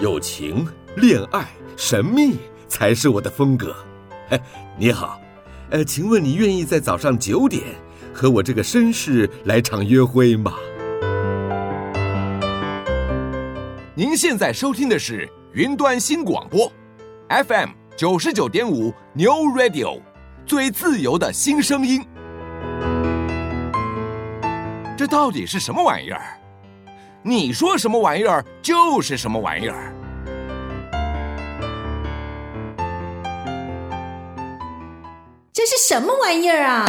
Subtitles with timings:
[0.00, 2.36] 友情、恋爱、神秘
[2.68, 3.74] 才是我的风格。
[4.28, 4.40] 哎，
[4.78, 5.20] 你好，
[5.70, 7.64] 呃，请问你愿意在早上九点
[8.14, 10.54] 和我这个绅士来场约会吗？
[13.96, 16.72] 您现在收听的是云端新广播
[17.28, 20.00] ，FM 九十九点五 New Radio，
[20.46, 22.06] 最自由的新声音。
[24.96, 26.37] 这到底是什么玩意儿？
[27.28, 29.92] 你说什么玩意儿就是什么玩意儿。
[35.52, 36.86] 这是什么玩意儿啊？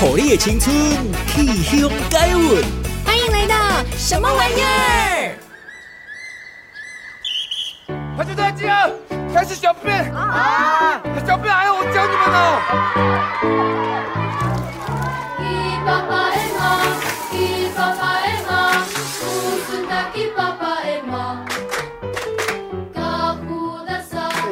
[0.00, 0.74] 活力的青春，
[1.26, 2.64] 气象改运。
[3.04, 5.36] 欢迎来到什么玩意儿？
[8.16, 8.74] 快点再见，
[9.34, 11.02] 开始小便啊！
[11.26, 12.56] 小便还要我教你们呢。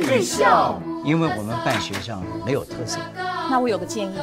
[0.03, 2.99] 学校，因为我们办学校没有特色。
[3.51, 4.19] 那我有个建议，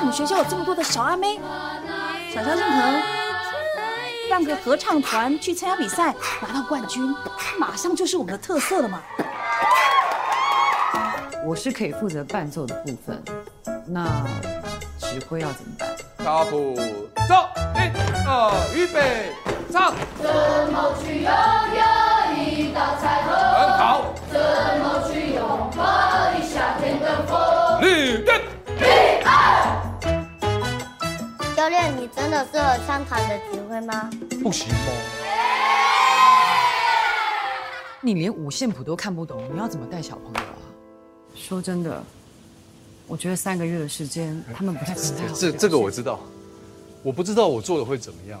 [0.00, 1.38] 我们学校有这么多的小阿妹，
[2.32, 3.02] 小校长可能。
[4.30, 7.14] 办个合唱团去参加比赛，拿到冠军，
[7.58, 9.02] 马上就是我们的特色了嘛。
[11.46, 13.22] 我是可以负责伴奏的部分，
[13.86, 14.06] 那
[14.98, 15.88] 指挥要怎么办？
[16.18, 16.74] 大步
[17.26, 17.90] 走，一、
[18.26, 19.32] 二，预备，
[19.72, 19.94] 唱。
[20.20, 20.26] 怎
[20.72, 21.82] 么去拥有
[22.42, 23.30] 一道彩虹？
[23.32, 24.14] 很好。
[24.30, 24.38] 怎
[24.80, 25.40] 么去拥
[25.76, 25.80] 抱
[26.34, 27.80] 一夏天的风？
[27.80, 28.34] 绿灯。
[28.78, 28.82] 一
[29.24, 29.28] 二。
[31.56, 34.10] 教练，你真的适合唱团的指挥吗？
[34.42, 34.76] 不行吗？
[38.00, 40.54] 你连五线谱都看不懂，你要怎么带小朋友啊？
[41.34, 42.02] 说真的，
[43.08, 45.18] 我觉得三个月的时间，他们不太知道。
[45.34, 46.20] 这这个我知道，
[47.02, 48.40] 我不知道我做的会怎么样，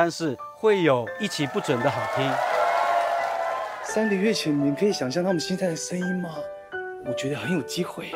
[0.00, 2.24] 但是会有一起不准的好听。
[3.82, 6.36] 三个月前，你们可以想象他们现在的声音吗？
[7.04, 8.12] 我觉得很有机会。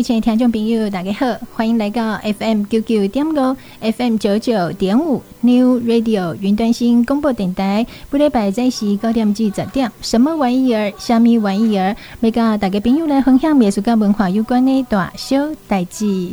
[0.00, 10.90] 位亲爱的听众朋友，大家好，欢迎来到 FM 九九点五 FM 九九点五 New Radio 云端新广播电台，不礼拜在时九点至十点，什么玩意儿？
[10.96, 11.94] 虾米玩意儿？
[12.18, 15.36] 每个大家朋友来分享美术跟文化有关的大小
[15.68, 16.32] 代志。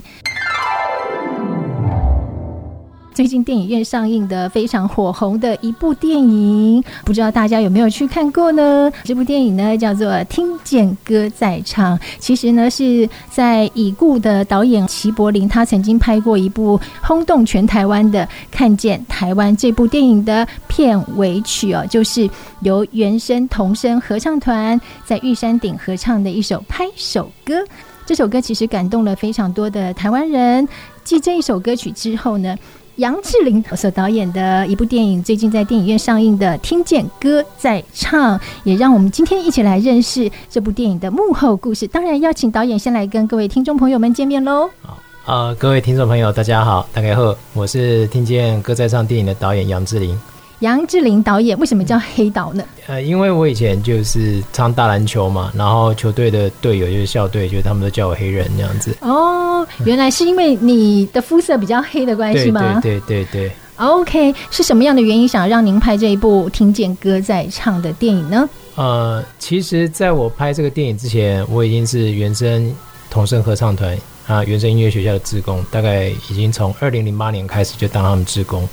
[3.17, 8.91] 最近电影院上映的非常火红的一部电影，不知道大家有没有去看过呢？
[9.05, 22.29] 这部电影呢叫做《听见歌在唱》，其实呢是在已故的导演齐柏林，他曾经拍过一部轰动全台湾的《看见台湾》这部电影的片尾曲哦，就是
[22.61, 27.55] 由原声童声合唱团在玉山顶合唱的一首《拍手歌》。
[28.05, 30.69] 这首歌其实感动了非常多的台湾人。
[31.03, 32.55] 继这一首歌曲之后呢，
[32.97, 41.87] 杨志玲所导演的一部电影，最近在电影院上映的《听见歌在唱》，也让我们今天一起来认识这部电影的幕后故事。
[41.87, 44.67] 当然，邀请导演先来跟各位听众朋友们见面喽。
[44.81, 44.97] 好，
[45.27, 50.19] 呃，各位听众朋友，大家好，大家好，我是《听见歌在唱》电影的导演杨志玲。
[50.59, 52.63] 杨志玲导演为什么叫黑导呢？
[52.87, 58.97] 呃，因为我以前就是唱大篮球嘛，然后球队的队友就是校队，就是他们都叫我黑人这样子。
[59.01, 62.79] 哦，原来是因为你的肤色比较黑的关系吗？
[62.81, 63.51] 对对对对对。
[63.75, 68.49] OK，是什么样的原因想让您拍这一部《听见歌在唱》的电影呢？
[68.73, 72.73] 呃，其实在我拍这个电影之前，我已经是原声
[73.11, 73.95] 童声合唱团
[74.25, 78.67] 啊，原声音乐学校的职工，大概已经从二零零八年开始就当他们职工。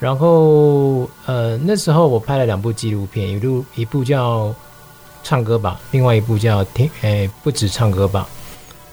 [0.00, 4.48] 然后，呃，那时候我拍了两部纪录片，一部一部叫
[5.22, 8.28] 《唱歌吧》，另外一部叫《听》，诶，不止唱歌吧。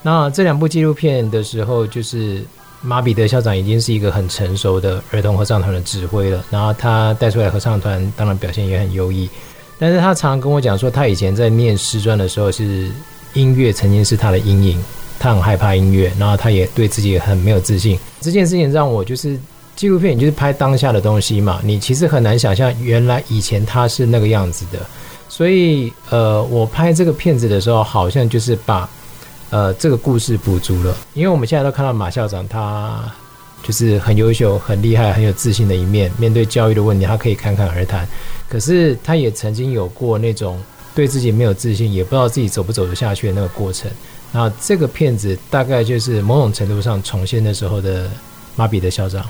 [0.02, 2.44] 那这两部纪录片的时候，就是
[2.82, 9.30] 马彼得校长已经是一个很成熟的儿童合唱团的指挥了，然后他带出来合唱团，当然表现也很优异。
[9.78, 12.90] 但是他常常跟我讲说，他以前在念师专的时候，是
[13.34, 14.84] 音乐曾经是他的阴影，
[15.20, 18.00] 他很害怕音乐，然后他也对自己很没有自信。
[18.22, 19.38] 这件事情让我就是
[19.76, 24.80] 纪录片，你就是拍当下的东西嘛，你其实很难想象原来以前他是那个样子的。
[25.30, 28.90] 所以，呃，我拍这个片子的时候，好像就是把
[29.50, 30.96] 呃这个故事补足了。
[31.14, 33.02] 因为我们现在都看到马校长他。
[33.64, 36.12] 就是很优秀、很厉害、很有自信的一面。
[36.18, 38.08] 面对教育的问题，他可以侃侃而谈。
[38.50, 40.60] 可是他也曾经有过那种
[40.96, 43.90] 对自己没有自信，也不知道自己走不走得下去的那个过程。
[44.32, 48.10] 那这个片子大概就是某种程度上重现那时候的
[48.56, 49.24] 马彼得校长。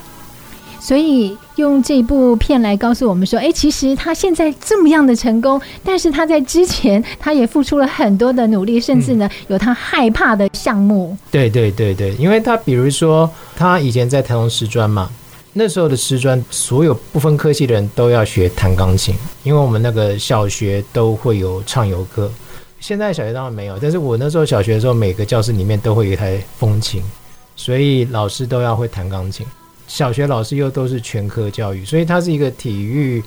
[0.84, 11.16] 所以用这部片来告诉我们说，哎，其实他现在这么样的成功，但是他在之前他也付出了很多的努力，甚至呢有他害怕的项目。
[11.30, 15.08] 对对对对，因为他比如说他以前在台东师专嘛，
[15.54, 19.14] 那时候的师专所有不分科系的人都要学弹钢琴，
[19.44, 22.30] 因为我们那个小学都会有唱游歌。
[22.80, 27.04] 现在小学当然没有，但是我那时候小学的时候，每个教室里面都会有一台风琴，
[27.56, 29.46] 所以老师都要会弹钢琴。
[29.94, 33.22] 小学老师又都是全科教育，所以他是一个体育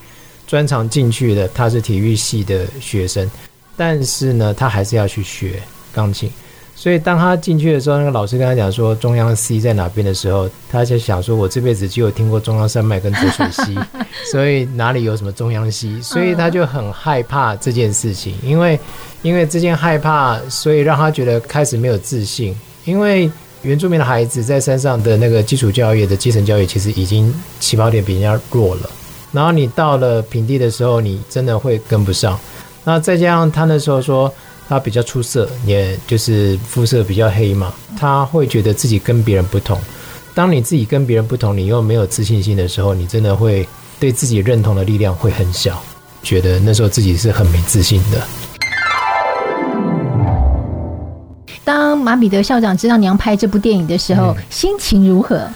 [0.46, 3.30] 专长进去的，他是体育系的学生，
[3.76, 5.62] 但是呢，他还是要去学
[5.92, 6.30] 钢琴。
[6.74, 13.78] 所以当他进去的时候，那个老师跟他讲说中央 C 在哪边的时候，他就想说，我这辈子只有听过中央山脉跟浊水溪，
[14.32, 16.00] 所以哪里有什么中央 C？
[16.00, 18.80] 所以他就很害怕这件事情，因为
[19.20, 22.56] 因为这件害怕，所以让他觉得开始没有自信，
[22.86, 23.30] 因为。
[23.64, 28.90] 原住民的孩子在山上的那个基础教育的基层教育，其实已经起跑点比人家弱了。
[29.32, 32.38] 然后你到了平地的时候，你真的会跟不上。
[32.84, 34.32] 那再加上他那时候说
[34.68, 39.80] 他比较出色，也就是肤色比较黑嘛，他会觉得自己跟别人不同。
[40.34, 43.66] 当你自己跟别人不同，你又没有自信心的时候，你真的会
[43.98, 45.82] 对自己认同的力量会很小，
[46.22, 48.20] 觉得那时候自己是很没自信的。
[51.64, 55.48] 当马彼得校长知道你要拍这部电影的时候，嗯、心情如何？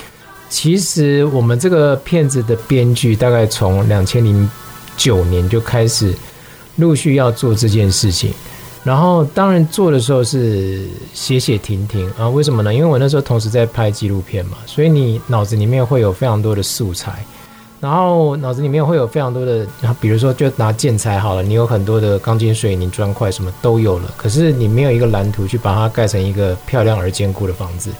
[0.48, 4.48] 其实我们这个片子的编剧大概从两千零
[4.96, 6.14] 九年就开始
[6.76, 8.32] 陆续要做这件事情，
[8.82, 12.26] 然后当然做的时候是写写停停啊。
[12.28, 12.72] 为什么呢？
[12.72, 17.22] 因为我那时候同时在拍纪录片嘛，所以你脑子里面会有非常多的素材。
[17.80, 19.66] 然后脑子里面会有非常多的，
[20.00, 27.90] 比如说就拿建材好了，你有很多的钢筋水泥砖块什么都有了，可是你没有一个蓝图去把它盖成一个漂亮而坚固的房子，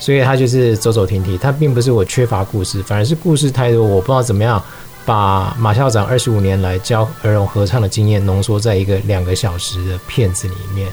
[0.00, 1.38] 所以它就是走走停停。
[1.38, 4.60] 它并不是我缺乏故事，反而是故事太多，我不知道怎么样
[5.04, 10.88] 把马校长二十五年来教儿童合唱的经验浓缩在一个两个小时的片子里面。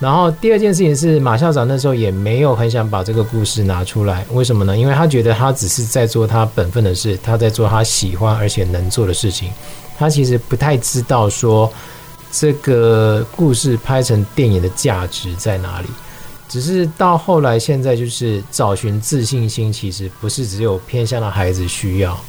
[0.00, 4.76] 然后第二件事情是，马校长那时候也没有很想把这个故事拿出来，为什么呢？
[4.76, 9.50] 因为他觉得他只是在做他本分的事，他在做他喜欢而且能做的事情。
[9.96, 11.72] 他其实不太知道说
[12.32, 15.88] 这个故事拍成电影的价值在哪里。
[16.48, 22.20] 只是到后来，现在就是找寻自信心，其实不是只有偏向的孩子需要。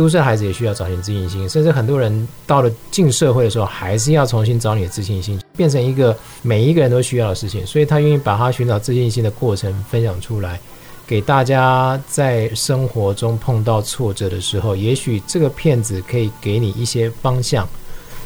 [0.00, 7.66] 都市孩子也需要找点自信心，甚至很多人到了进社会的时候，还是要重新找你的自信心，变成一个每一个人都需要的事情。
[7.66, 10.58] 所以他愿意把他寻找自信心的过程分享出来，
[11.06, 17.68] 给大家在生活中碰到挫折的时候，也许这个片子可以给你一些方向，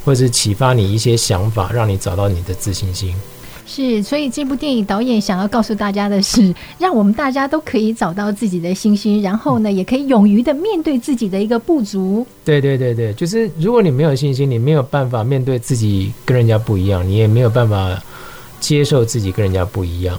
[0.05, 3.17] 或者是启发你一些想法，让你找到你的自信心。
[3.67, 12.27] 是，所以这部电影导演想要告诉大家的是，让我们大家都可以找到自己的信心，然后呢，也可以勇于的面对自己的一个不足。
[12.45, 18.03] 对对对对，就是如果你没有信心，你没有办法面对自己跟人家不一样，你也没有办法
[18.61, 20.19] 接受自己跟人家不一样。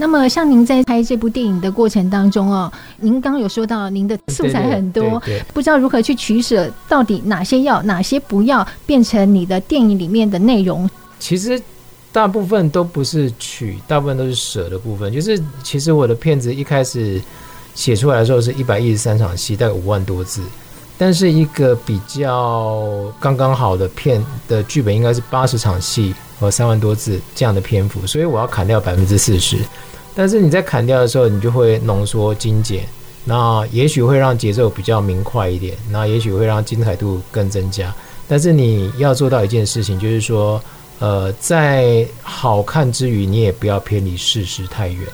[0.00, 10.88] 那么，像您在拍这部电影的过程当中哦，您刚刚有说到您的素材很多，对对对对，不知道如何去取舍，到底哪些要，哪些不要，变成你的电影里面的内容。
[11.18, 11.60] 其实
[12.12, 15.12] 大部分都不是取，大部分都是舍的部分。
[15.12, 17.20] 就是其实我的片子一开始
[17.74, 20.40] 写出来的时候是一百一十三场戏，大概五万多字，
[20.96, 29.56] 但是一个比较刚刚好的片的剧本应该是八十场戏和三万多字这样的篇幅，所以我要砍掉百分之四十。
[30.18, 32.84] 但是你在砍掉的时候，你就会浓缩精简，
[33.24, 37.94] 那也许会让节奏比较明快一点，那也许会让精彩度更增加。
[38.26, 40.60] 但是你要做到一件事情，就是说，
[40.98, 45.06] 呃，在好看之余，你也不要偏离事实太远，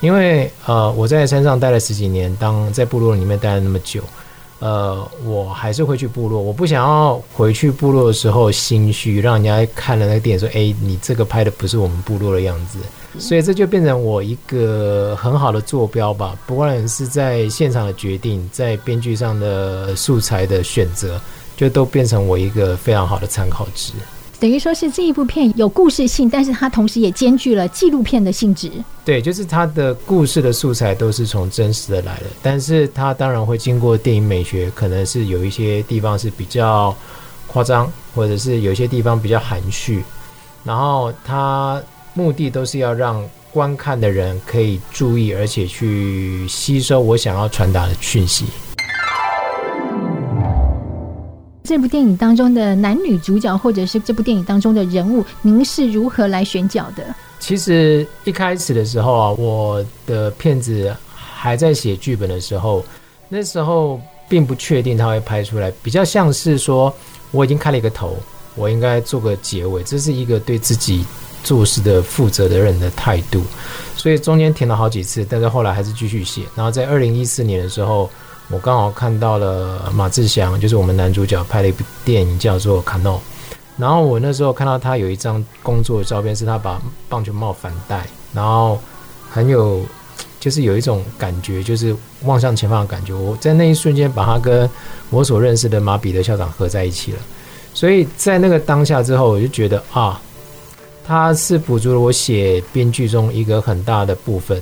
[0.00, 4.02] 因为呃，我在山上待了十几年，当在部落里面待了那么久。
[4.60, 6.40] 呃，我还是会去部落。
[6.40, 12.78] 我不想要回去部落的时候心虚，让人家看了那个电影说：“哎，你这个拍的不是我们部落的样子。”
[13.18, 16.38] 所以这就变成我一个很好的坐标吧。
[16.46, 21.20] 不管是在现场的决定，在编剧上的素材的选择，
[21.56, 23.94] 就都变成我一个非常好的参考值。
[24.40, 28.70] 等于说是这一部片有故事性，但是它同时也兼具了纪录片的性质。
[29.04, 36.96] 对，就是它的故事的素材都是从真实的来的，但是它当然会经过电影美学，可能是有一些地方是比较
[37.48, 40.02] 夸张，或者是有些地方比较含蓄，
[40.64, 41.82] 然后它
[42.14, 48.46] 目的都是要让观看的人可以注意，而且去吸收我想要传达的讯息。
[51.62, 57.04] 这部电影当中的男女主角，或者是这部电影当中的人物，您是如何来选角的？
[57.38, 62.84] 其实一开始的时候啊，我的片子还在写剧本的时候，
[63.28, 66.92] 那时候并不确定他会拍出来，比较像是说
[67.30, 68.16] 我已经开了一个头，
[68.56, 71.04] 我应该做个结尾，这是一个对自己
[71.44, 73.42] 做事的负责的人的态度，
[73.96, 76.42] 所以中间停了好几次，但是后来还是继续写。
[76.56, 78.10] 然后在二零一四年的时候。
[78.50, 83.14] 我刚好看到了马志祥，就是我们男主角拍了一部电影叫做《卡诺》，
[83.76, 88.04] 然后我那时候看到他有一张工作的照片，是他把棒球帽反戴，
[88.34, 88.76] 然后
[89.30, 89.80] 很有，
[90.40, 93.14] 就是有一种感觉，就是望向前方的感觉。
[93.14, 94.68] 我在那一瞬间把他跟
[95.10, 97.18] 我所认识的马彼得校长合在一起了，
[97.72, 100.20] 所以在那个当下之后，我就觉得啊，
[101.06, 104.60] 他是补足了我写编剧中一个很大的部分。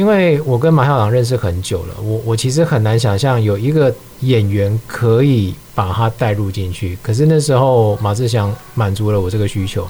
[0.00, 6.96] 因为我跟马校长认识很久了，我我其实很难想象有一个演员可以把他带入进去。
[7.02, 9.86] 可是那时候马志祥满足了我这个需求，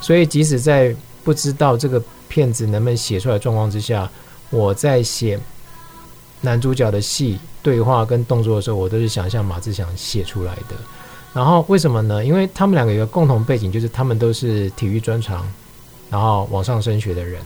[0.00, 4.10] 所以即使在不知道这个片子能不能写出来状况之下，
[4.48, 5.38] 我在写
[6.40, 10.76] 男主角的戏对话跟动作的时候，我都是想象马志祥写出来的。
[11.34, 12.24] 然后为什么呢？
[12.24, 15.46] 因为他们两个有个共同背景，就是他们都是体育专长，
[16.08, 17.42] 然后往上升学的人。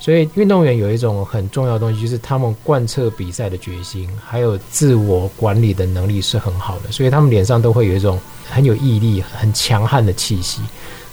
[0.00, 6.90] 所以运动员有一种很重要的东西，就是他们贯彻比赛的决心，还有自我管理的能力是很好的。
[6.90, 10.62] 所以他们脸上都会有一种很有毅力、很强悍的气息。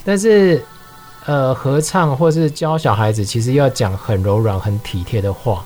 [0.05, 0.63] 但是，
[1.25, 5.65] 呃，合唱或是教小孩子，其实要讲很柔软、很体贴的话。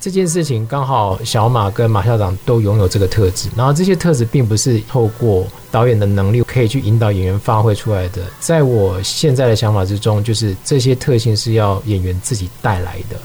[0.00, 8.22] 这件事情刚好小马跟马校长都拥有这个特质，然后这些特质并不是透过导演的能力可以去引导演员发挥出来的。
[8.38, 13.16] 在我现在的想法之中，就是这些特性是要演员自己带来的。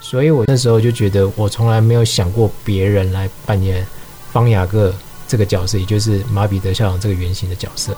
[0.00, 3.86] 所以我那时候就觉得，我从来没有想过别人来扮演
[4.32, 4.92] 方雅各
[5.28, 7.94] 这个角色，也就是马彼得校长这个原型的角色。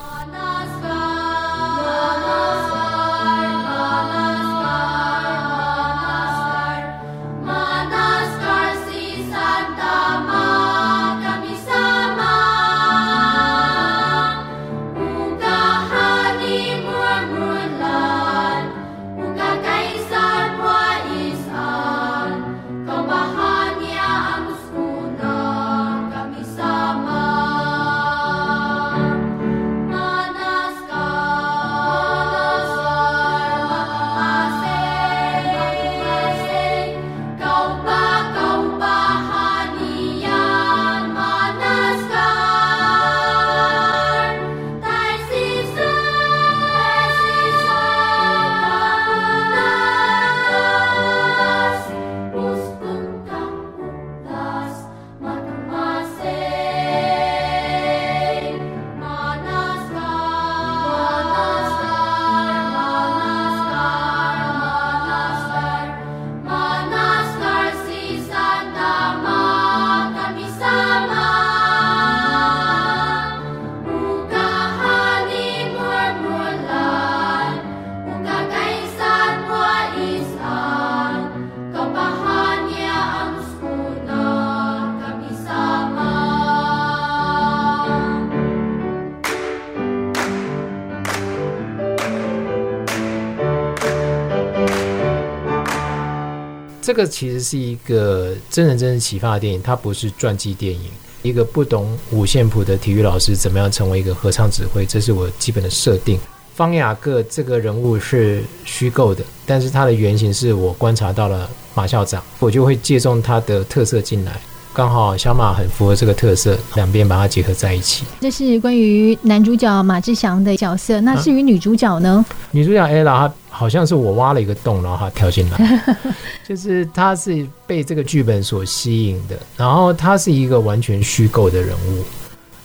[96.94, 100.82] 这个其实是一个真人真事启发的电影，它不是传记电影。
[101.22, 106.20] 一个不懂五线谱的体育老师怎么样成为一个合唱指挥，这是我基本的设定。
[106.54, 114.40] 方雅各这个人物是虚构的，但是他的原型是我观察到了马校长，我就会借重他的特色进来。
[114.74, 118.04] 刚好小马很符合这个特色，两边把它结合在一起。
[118.20, 122.24] 这是关于男主角马志祥的角色，那至于女主角呢？
[122.28, 125.94] 啊、 女主角 Ella，她好像是我挖了一个洞，然后她跳进来，
[126.44, 129.38] 就是她是被这个剧本所吸引的。
[129.56, 132.02] 然后她是一个完全虚构的人物，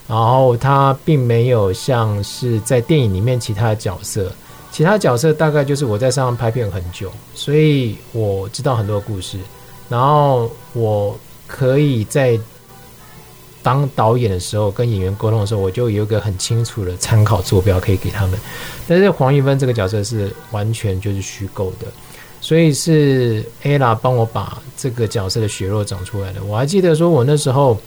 [0.08, 4.32] 然后她并没有像是在电影里面其他的角色，
[4.72, 9.38] 其他角色大概就是我在上面拍片很久，所以我知道很多故事，
[9.88, 11.16] 然后我。
[11.50, 12.40] 可以在
[13.62, 18.40] 当导演的时候，跟演员沟通的时候，我就有一个很清楚的参考坐标可以给他们。
[18.88, 21.88] 但是黄玉芬这个角色是完全就是虚构的，
[22.40, 26.44] 所以是 Ella 帮我把这个角色的血肉长出来的。
[26.44, 27.78] 我还记得说，我那时候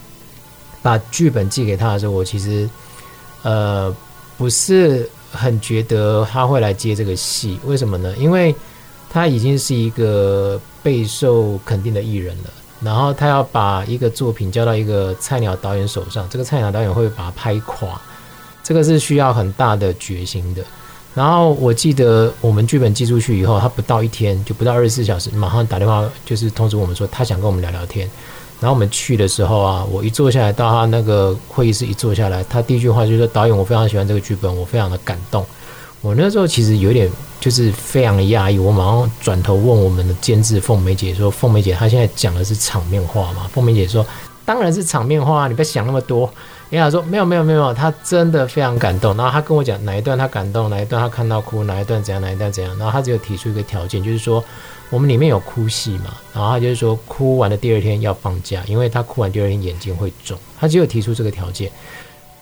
[0.82, 2.68] 把剧本寄给他的时候，我其实
[3.42, 3.94] 呃
[4.36, 7.58] 不是很觉得他会来接这个戏。
[7.64, 8.14] 为什么呢？
[8.18, 8.54] 因为
[9.08, 12.50] 他已经是一个备受肯定的艺人了。
[12.84, 18.00] 然后他要把一个作品交到一个菜鸟导演手上，这个菜鸟导演会把它拍垮，
[18.62, 20.62] 这个是需要很大的决心的。
[21.14, 28.08] 然后我记得我们剧本寄出去以后，他不到一天，就不到二十四小时，马上打电话就是通知我们说他想跟我们聊聊天。
[28.60, 35.44] 然后我们去的时候啊，我一坐下来到他那个会议室一坐下来，他第一句话就是说：“导演，我非常喜欢这个剧本，我非常的感动。”
[36.00, 37.10] 我那时候其实有点
[37.42, 44.06] 就是非常的压抑，我马上转头问我们的监制凤梅姐说：“凤梅姐，她现在讲的是场面话吗？”凤梅姐说
[44.46, 46.32] ：“当然是场面话，你别想那么多。”
[46.70, 52.78] 人家说：“没有，没有，没有，她真的非常感动。”然后她跟我讲哪一段她感动，哪一段她看到哭，哪一段怎样，哪一段怎样。
[52.78, 54.42] 然后她只有提出一个条件，就是说
[54.88, 56.14] 我们里面有哭戏嘛。
[56.32, 60.38] 然后她就是说哭完的第二天要放假，因为她哭完第二天眼睛会肿。
[60.60, 61.68] 她只有提出这个条件。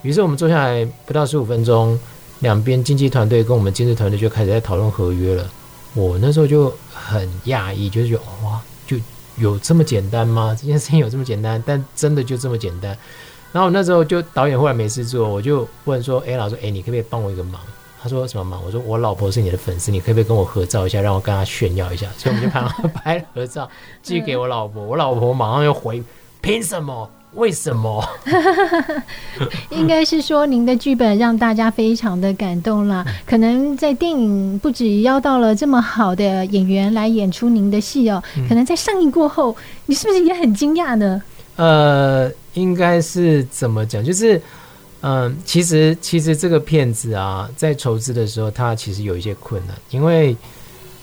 [0.02, 1.98] 于是我们坐下来不到十五分钟。
[2.40, 5.48] 两边经纪团队跟我们监制团队就开始在讨论合约了。
[5.94, 8.96] 我那时候就很讶异，就是觉得哇，就
[9.36, 10.56] 有这么简单吗？
[10.58, 11.62] 这件事情有这么简单？
[11.66, 12.96] 但真的就这么简单？
[13.52, 17.60] 然后我那时候就导演后来没事做，我就问说：“哎，老师，哎，你可不可以帮我一个忙？”
[18.00, 23.68] 他说：“什么忙？”我说：“我老婆是你的粉丝，你可不可以跟我合照一下，让我跟她炫耀一下？”所以我们就拍拍合照，
[24.02, 24.82] 寄给我老婆。
[24.82, 26.02] 我老婆马上就回
[26.40, 28.04] ：“凭什么？”为什么？
[29.70, 33.04] 应该是说您的剧本让大家非常的感动了。
[33.24, 39.56] 可能在电影不止邀到了这么好的演员来演出您的戏哦，可能在上映过后，
[39.86, 41.22] 你是不是也很惊讶呢？
[41.56, 44.04] 呃，应该是怎么讲？
[44.04, 44.36] 就是
[45.02, 50.36] 嗯、呃，其实其实这个片子啊，在筹资的时候，它其实有一些困难，因为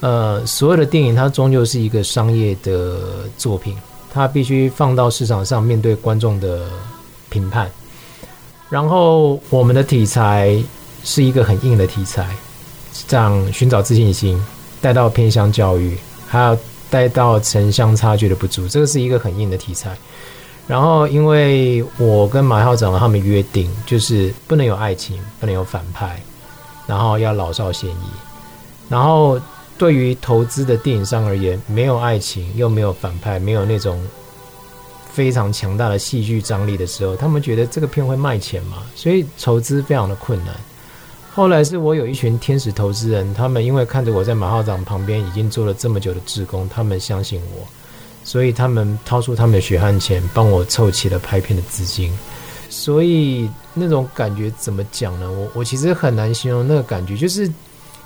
[0.02, 3.76] 呃，所有的电影它终究是一个商业的作品。
[4.18, 6.68] 他必须放到市场上，面对观众的
[7.30, 7.70] 评判。
[8.68, 10.58] 然后我们的题材
[11.04, 12.28] 是一个很硬的题材，
[13.08, 14.44] 讲寻找自信心，
[14.82, 15.96] 带到偏乡教育，
[16.28, 16.58] 还要
[16.90, 19.96] 带到城乡差距的不足，这个是一个很硬的题材。
[20.66, 26.20] 然后因为我跟马校长他们约定，就是不能有爱情，不能有反派，
[26.88, 28.10] 然后要老少咸宜，
[28.90, 29.40] 然后。
[29.78, 34.02] 对于投资的电影商而言，没有爱情，又没有反派，没有那种
[35.12, 38.84] 非常强大的戏剧张力的时候，他们觉得这个片会卖钱嘛？
[38.96, 40.56] 所以筹资非常的困难。
[41.34, 47.68] 后来是我有一群天使投资人，他们因为看着我在马校长旁边已经做了这么久的志工，他们相信我，
[48.24, 52.12] 所以他们掏出他们的血汗钱，帮我凑齐了拍片的资金。
[52.70, 55.32] 所以那种感觉怎么讲呢？
[55.32, 57.48] 我我其实很难形容那个感觉，就是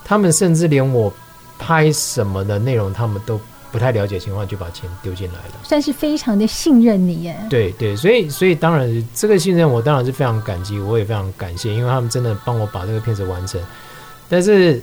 [0.03, 1.11] 他们甚至连我。
[1.61, 3.39] 拍什么的内容，他们都
[3.71, 7.37] 不太了解情况，就把钱丢进来了，算是非常的信任你耶。
[7.51, 13.61] 对对，所以所以当然这个信任我当然是非常感激，我也非常感谢，因为他们真的帮我把这个片子完成。
[14.27, 14.81] 但是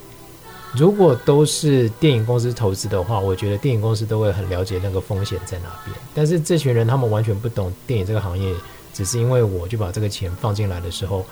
[0.72, 5.96] 如果都是电影公司投资的话，我觉得电影公司都会很了解那个风险在哪边。
[6.14, 8.54] 但是这群人他们完全不懂电影这个行业，
[8.94, 11.26] 只是因为我就把这个钱放进来的时候，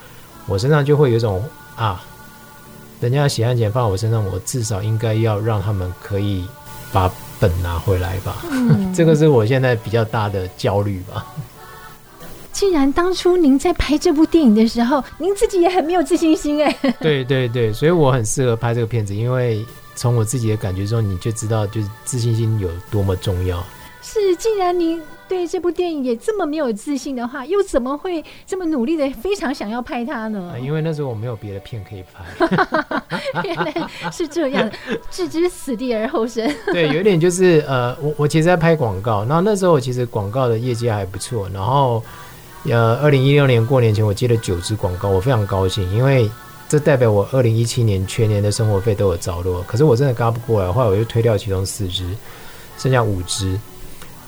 [0.46, 1.42] 我身上就会有一种
[1.76, 2.04] 啊。
[3.00, 6.46] 人家血汗钱放我身上，我至少应该要让他们可以
[6.92, 8.44] 把本拿回来吧。
[8.50, 11.26] 嗯、 这个是我现在比较大的焦虑吧。
[12.52, 16.74] 既然当初您在拍这部电影的时候，您自己也很没有自信心哎。
[17.00, 19.62] 对对对，所以我很适合拍这个片子，因为
[19.94, 23.62] 从我自己的感觉中，你就知道就是自信心有多么重要。
[24.18, 30.54] 是，既然您对这部电影也这么没有自信的话，又怎么会这么努力的非常想要拍它呢？
[30.58, 32.24] 因为那时候我没有别的片可以拍。
[33.44, 33.74] 原来
[34.10, 34.70] 是这样，
[35.10, 36.50] 置之死地而后生。
[36.72, 42.02] 对，有一点就是呃，我我其实在拍广告，然后那时候我其实广告的业绩还不错，然后
[42.64, 46.30] 呃，二零一六年过年前我接了九支广告，我非常高兴，因为
[46.70, 49.62] 这代表我二零一七年全年的生活费都有着落。
[49.64, 52.08] 可是我真的嘎不过来，后来我就推掉其中四支，
[52.78, 53.58] 剩下五支。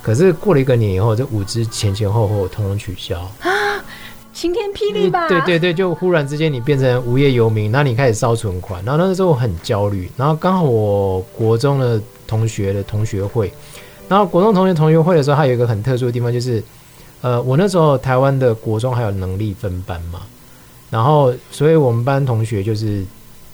[0.02, 3.84] 可是过了一个年以后，这五支前前后后通通取消啊！
[4.32, 5.26] 晴天霹雳吧？
[5.28, 10.08] 对对对，就忽然之间你变成无业游民，那你开始烧存款，然后那个时候我很焦虑。
[10.16, 13.52] 然后刚好我国中的同学的同学会，
[14.08, 16.62] 然后国中同学同学会的时候，还有一个很特殊的地方，就是
[17.20, 20.20] 呃，我那时候台湾的国中还有能力分班嘛，
[20.88, 23.04] 然后所以我们班同学就是。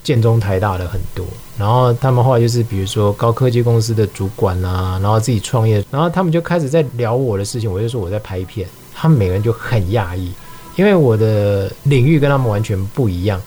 [0.05, 1.27] 建中台大的很多，
[1.59, 10.31] 然后他们后来就是比如说高科技公司的主管啊，然后自己创业，然后他们就开始在聊我的事情，我就说我在拍片，他们每个人就很讶异，
[10.77, 13.41] 因为我的领域跟他们完全不一样。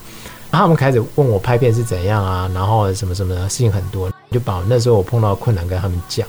[0.49, 6.27] 然后他们开始问我拍片是怎样啊，然后什么什么的事情很多，就把那时候我碰到的困难跟他们讲。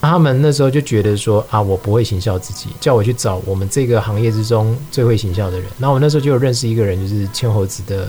[0.00, 5.66] 他们那时候就觉得说啊，我不会行销自己，叫我去找我们这个行业之中最会行销的人。
[5.78, 8.06] 然后我那时候就有认识一个人，就是千猴子的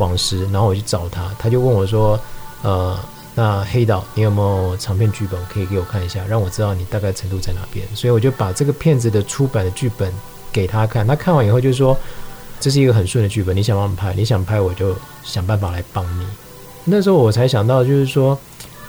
[0.00, 2.18] 网师，然后我去找他，他就问我说，
[2.62, 2.98] 呃，
[3.36, 7.86] 那黑导你有没有长片剧本可以给我看一下，让我知道你大概程度在哪边。
[7.94, 10.12] 所以我就把这个片子的出版的剧本
[10.50, 11.96] 给他看，他看完以后就说，
[12.58, 16.26] 这是一个很顺的剧本，你想帮我拍，你想拍我就想办法来帮你。
[16.84, 18.36] 那时候我才想到，就是说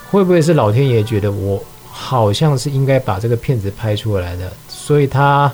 [0.10, 1.64] 会不会是老天爷觉得我。
[1.94, 5.54] 好像是应该把这个片子拍出来的，所以他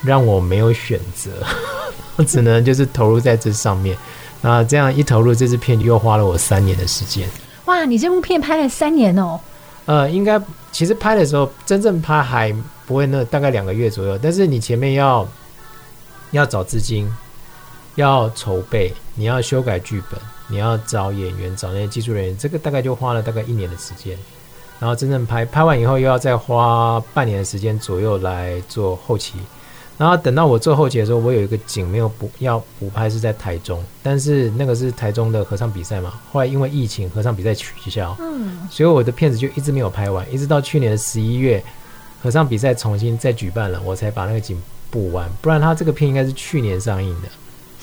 [0.00, 1.30] 让我没有选择，
[2.14, 3.98] 我 只能就是投入在这上面。
[4.42, 7.26] 那这样一投入，这支片又花了我三年的时间。
[7.64, 9.40] 哇，你这部片拍了三年哦？
[9.86, 15.26] 呃，应该其实拍的时候，真正拍还不会那大概两个月左右，但是你前面要
[16.32, 17.08] 要找资金，
[17.94, 24.18] 要筹备，你要修改剧本，你要找演员，找那些技术人员，这个大概就花了大概一年的时间。
[24.80, 29.34] 然后真正拍拍完以后，又要再花半年的时间左右来做后期。
[30.02, 36.14] 然后等到我最后期的时候，我有一个景没有补，要补拍是在台中，但是那个是台中的合唱比赛嘛。
[36.32, 41.62] 后来因为疫情，合唱比赛取消，嗯，所以我的片子就一直没有拍完，一直到去年的十一月，
[42.20, 44.60] 合唱比赛重新再举办了，我才把那个景
[44.90, 45.30] 补完。
[45.40, 47.28] 不然他这个片应该是去年上映的，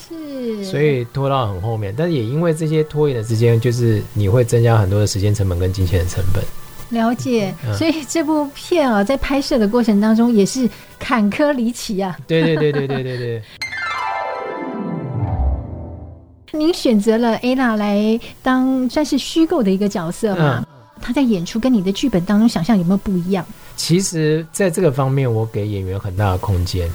[0.09, 1.93] 是，所以拖到很后面。
[1.97, 6.43] 但是也因为这些拖延的时间，就是你会增加很多的时间成本跟金钱的成本。
[6.89, 12.17] 了解，所以这部片啊，在拍摄的过程当中也是坎坷离奇啊。
[12.27, 13.41] 对对对对对对对。
[16.51, 20.65] 您选择了 Ella 来当算是虚构的一个角色嘛？
[20.99, 23.45] 他在演出跟你的剧本当中想象有没有不一样？
[23.75, 26.91] 其实，在这个方面，我给演员很大的空间。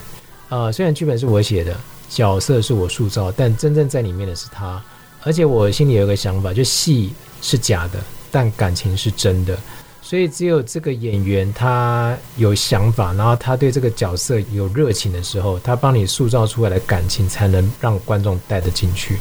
[0.49, 1.75] 呃，虽然剧本是我写的，
[2.09, 4.83] 角色是我塑造，但真正在里面的是他。
[5.23, 7.99] 而且我心里有一个想法，就戏是假的，
[8.31, 9.57] 但感情是真的。
[10.07, 19.17] 所以只有这个演员他有想法，然后他对这个角色有热情的时候，他帮你塑造出来的感情才能让观众带得进去。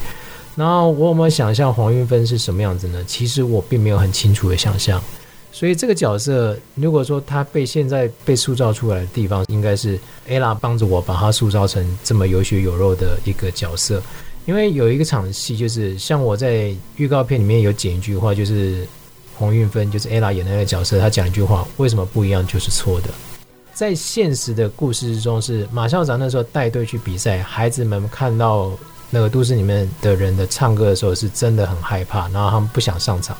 [0.57, 3.01] 然后我有没有想象黄韵芬是什么样子呢？
[3.07, 5.01] 其实我并没有很清楚的想象。
[5.53, 14.03] 所以这个角色，如果说他被现在被塑造出来的地方，应该是 Ella 帮着我把他塑造成这么有血有肉的一个角色。
[14.45, 18.85] 因为有一个场戏，就是像我在预告片里面有剪一句话，就是。
[19.37, 23.09] 黄韵芬就是 Ella 演的那个角色，他讲一句话：“为什么不一样就是错的？”
[23.73, 28.71] 在现实的故事之中，是马校长那时候带队去比赛，孩子们看到
[29.09, 33.35] 那个都市里面的人的唱歌的时候，是真的很害怕，然后他们不想上场。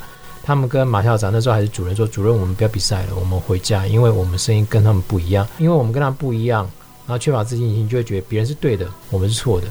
[0.45, 6.69] 他们跟马校长那时候还是主任说：“主任，我们不要比赛了，我们回家，因为我们声音跟他们不一样，因为我们跟他不一样，
[7.05, 9.67] 然后缺乏自信心，就会觉得别人是对的，我们是错的。”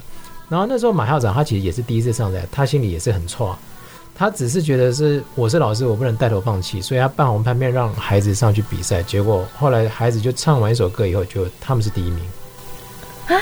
[0.49, 3.59] 然后那时候马校长他其实也是第一次上台，他心里也是很挫。
[4.23, 9.03] 他只是觉得是我是老师，我不能带头放弃，所以他办红拍片让孩子上去比赛。
[9.03, 12.21] 结果后来孩子就唱完一首歌以后，就他们是第一名
[13.27, 13.35] 啊！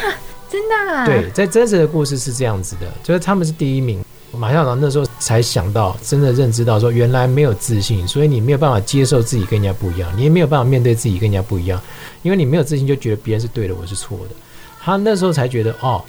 [0.48, 1.04] 真的啊？
[1.04, 4.02] 对，在真实的故事是这样子的，就是他们是第一名。
[4.32, 11.78] 马校长那时候才想到，真的认知到说，原来没有自信，所以你没有办法接受自己跟人家不一样，你也没有办法面对自己跟人家不一样，
[12.22, 14.34] 因为你没有自信，就觉得别人是对的，我是错的。
[14.82, 16.02] 他那时候才觉得哦。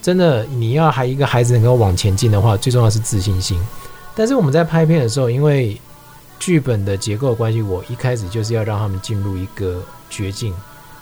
[0.00, 3.60] 真的，你要还一个孩子能够往前进的话，最重要是自信心。
[4.18, 5.80] 但是我们在拍片的时候，因为
[6.40, 10.52] 剧本的结构关系，我一开始就是要让他们进入一个绝境，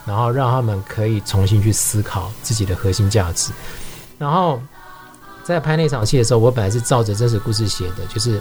[0.05, 3.52] 然后让他们可以重新去思考自己的核心价值。
[4.18, 4.61] 然后
[5.42, 8.38] 在拍那场戏的时候，我本来是照着真实故事写的，就是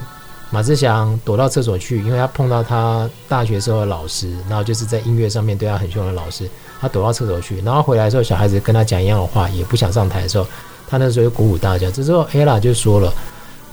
[0.49, 6.49] 马志祥躲到厕所去，因为他碰到他大学时候的老师，然后就是在音乐上面对他很凶的老师。
[6.81, 10.45] 他躲到厕所去，然后回来的时候，小孩子跟他讲一样的话，也不想上台的时候，
[10.89, 11.89] 他那时候就鼓舞大家。
[11.89, 13.11] 这时候，Ella 就说了：“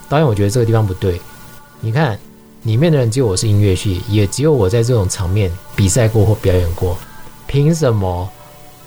[0.08, 1.20] 导演，我觉得这个地方不对。
[1.80, 2.18] 你看，
[2.62, 6.96] 里面的人只有我是音乐系，也只有我在这种场面比赛过或表演过，
[7.46, 8.28] 凭什么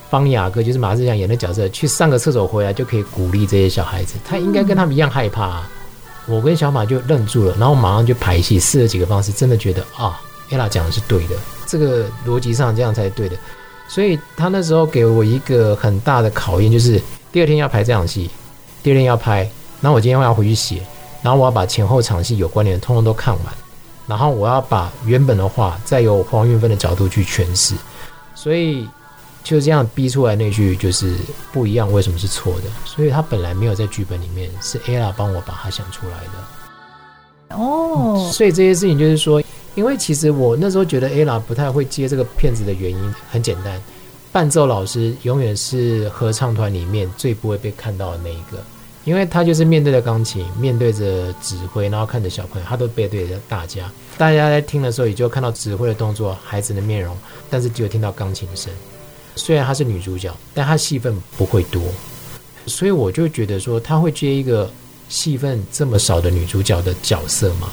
[0.09, 4.15] 方雅各就是马志祥演的角色去上个厕所回来就可以鼓励这些小孩子？
[4.23, 5.63] 他应该跟他们一样害怕。”
[6.27, 11.35] 我跟小马就愣住了，然后马上就排戏，试了几个方式，真的觉得啊，Ella 讲的是对的，
[11.67, 13.37] 这个逻辑上这样才对的。
[13.87, 16.99] 所以他那时候给我一个很大的考验，就是
[17.31, 18.27] 第二天要拍这场戏，
[18.81, 19.47] 第二天要拍，
[19.81, 20.81] 然后我今天要回去写，
[21.25, 23.45] 然后我要把前后场戏有关联的通通都看完，
[24.05, 27.73] 然后我要把原本的话再由黄韵芬的角度去诠释，
[28.35, 28.87] 所以
[29.43, 31.15] 就这样逼出来那句就是
[31.51, 32.65] 不一样，为什么是错的？
[32.85, 37.57] 所以他本来没有在剧本里面，是 Ella 帮我把它想出来的。
[37.57, 39.41] 哦，所以这些事情就是说。
[39.75, 43.77] 因为其实我那时候觉得 Ella 不太会接这个片子的原因很简单，
[44.31, 48.63] 伴奏老师永远是合唱团里面最不会被看到的那一个，
[49.05, 53.89] 因为他就是面对着钢琴，面对着指挥，然后看着小朋友，他都背对着大家。
[54.17, 57.15] 大家在听的时候，也就看到指挥的动作，孩子的面容，
[57.49, 58.73] 但是只有听到钢琴声。
[59.35, 61.83] 虽然她是女主角，但她戏份不会多，
[62.65, 64.69] 所以我就觉得说，她会接一个
[65.07, 67.69] 戏份这么少的女主角的角色嘛？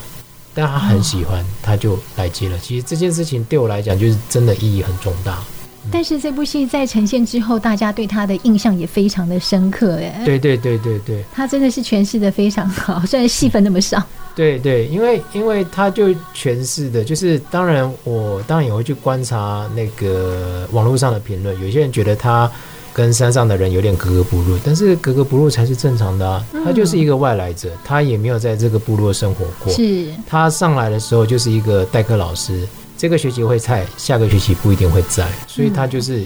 [0.52, 2.58] 但她很喜欢，她就来接了。
[2.58, 5.42] 其实这件事情对我来讲，就是真的意义很重大。
[5.90, 14.02] 但是这部戏在呈现之后，大家对他的印象也非常的深刻，哎，对对对对对，他真的是诠释的非常好，虽然戏份那么少。
[14.34, 22.50] 对对，因为因为他就诠释的，就是当然我当然也会去观察那个网络上的评论，有些人觉得他
[22.94, 26.42] 跟山上的人有点格格不入，但是格格不入才是正常的啊。
[26.64, 29.72] 他就是一个外来者，他也没有在这个部落生活过。
[29.74, 32.66] 是，他上来的时候就是一个代课老师，
[33.02, 36.24] 这个学期会在，下个学期不一定会在，所以他就是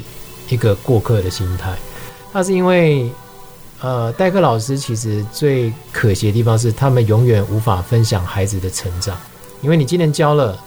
[0.51, 1.73] 一个过客的心态。
[2.35, 3.11] 他是因为。
[3.81, 9.15] 呃，代课老师其实最可惜的地方是，他们永远无法分享孩子的成长，
[9.61, 10.59] 因为你今年教了，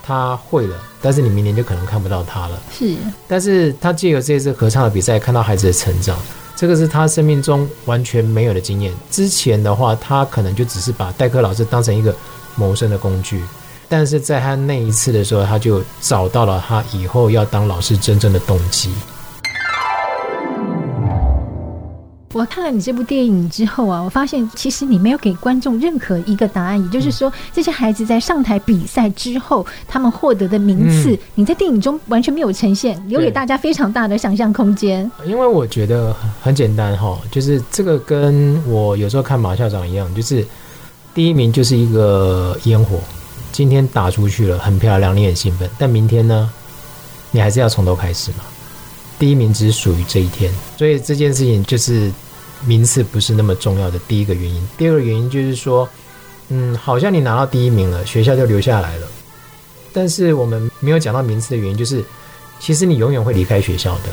[0.00, 2.60] 他会了，但是你明年就可能看不到他了。
[2.72, 2.96] 是，
[3.26, 6.16] 但是他借由这次合唱的比赛，看到孩子的成长，
[6.54, 8.92] 这个是他生命中完全没有的经验。
[9.10, 12.14] 之前的话，他可能就只是把代课老师当成一个
[12.54, 13.42] 谋生的工具，
[13.92, 18.90] 但是在他那一次的时候，他就找到了他以后要当老师真正的动机。
[22.32, 35.08] 我看了你这部电影之后啊，我发现其实你没有给观众任何一个答案，也就是说，这些孩子在上台比赛之后，他们获得的名次，你在电影中完全没有呈现，留给大家非常大的想象空间。
[35.26, 40.42] 因为我觉得很简单哈，就是这个跟我有时候看马校长一样，就是
[41.12, 42.98] 第一名就是一个烟火，
[43.52, 46.50] 今天打出去了，很漂亮，你很兴奋，但明天呢，
[47.30, 48.38] 你还是要从头开始嘛。
[49.18, 52.10] 第一名只属于这一天，所以这件事情就是
[52.64, 54.68] 名次不是那么重要的第一个原因。
[54.76, 55.88] 第二个原因就是说，
[56.48, 59.06] 嗯，好像你拿到第一名了，学校就留下来了。
[59.92, 62.02] 但是我们没有讲到名次的原因，就是
[62.58, 64.04] 其实你永远会离开学校的，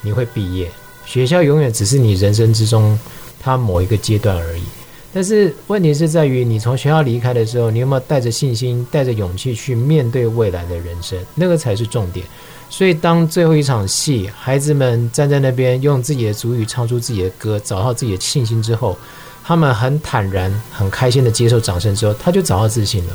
[0.00, 0.70] 你会毕业，
[1.04, 2.98] 学校永远只是你人生之中
[3.40, 4.62] 它某一个阶段而已。
[5.12, 11.18] 但是问题是在于，你从学校离开的时候，你有没有带着信心、带着勇气去面对未来的人生？
[11.34, 12.24] 那个才是重点。
[12.68, 18.96] 所以，当最后一场戏，孩子们站在那边，用自己的族语唱出自己的歌，找到自己的信心之后，
[19.42, 23.12] 他们很坦然、很开心的接受掌声之后，他就找到自信了。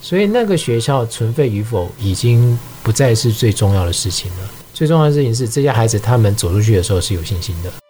[0.00, 4.48] 所以，那个学校存废与否，已经不再是最重要的事情了。
[4.72, 7.85] 最重要的事情是，这些孩子他们走出去的时候是有信心的。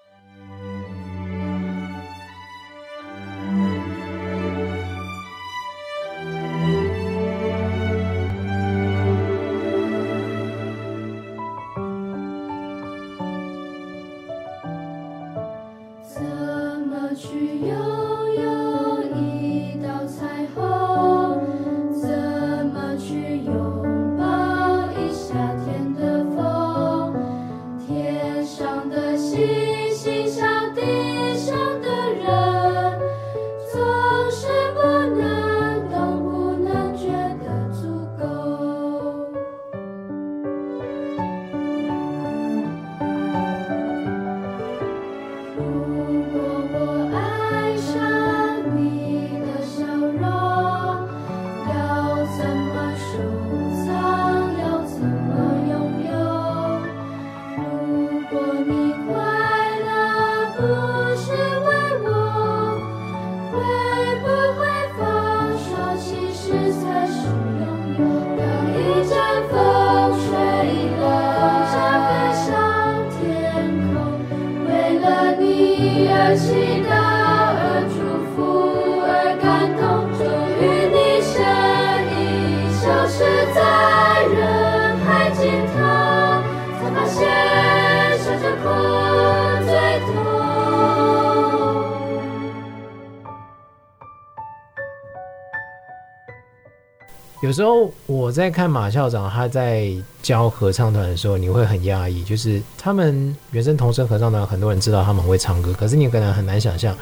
[97.57, 99.91] 时候我在看马校长他在
[100.21, 106.95] 教合唱团的时候，你会很讶异，就是他们原声童声合唱团，很多人知道他们会唱歌，可是你可能很难想象，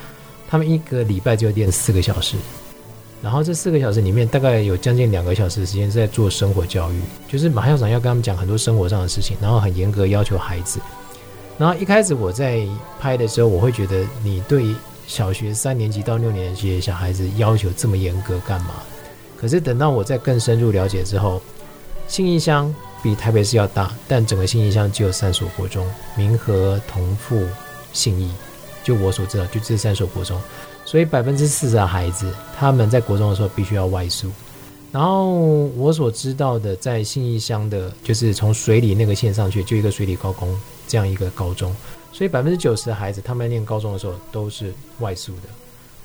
[0.49, 2.37] 他们一个礼拜就练四个小时，
[3.21, 10.79] 然后这四个小时里面大概有将近两个小时的时间是在做生活教育，就是马校长要跟他们讲很多生活上的事情，然后很严格要求孩子。
[11.59, 12.65] 然后一开始我在
[13.01, 14.73] 拍的时候，我会觉得你对
[15.09, 18.84] 小学三年级到六年级的小孩子要求这么严格干嘛？
[19.45, 21.39] 可是等到我再更深入了解之后，
[22.09, 27.47] 信义乡比台北市要大，但整个信义乡只有三所国中：民和、同富、
[27.93, 28.33] 信义。
[28.83, 30.41] 就我所知道，就这三所国中，
[30.87, 34.31] 所以百分之四十的孩子他们在国中的时候必须要外宿。
[34.91, 35.29] 然后
[35.77, 41.71] 我所知道的，在信义乡的，就是从水里那个线上去，就一个水里高工这样一个高中，
[42.15, 45.49] 所以百分之九十的孩子他们念高中的时候都是外宿的。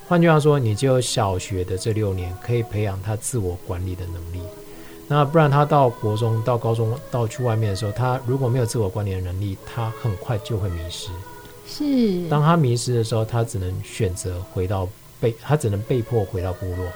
[0.10, 4.41] 换句话说，你只有小学的这六年可以培养他自我管理的能力。
[5.08, 11.10] 那不然他到国中、到高中、到去外面的时候，他如果没有自我管理的能力，他很快就会迷失。
[11.67, 16.88] 是，当他迷失的时候，他只能选择回到被，他只能被迫回到部落。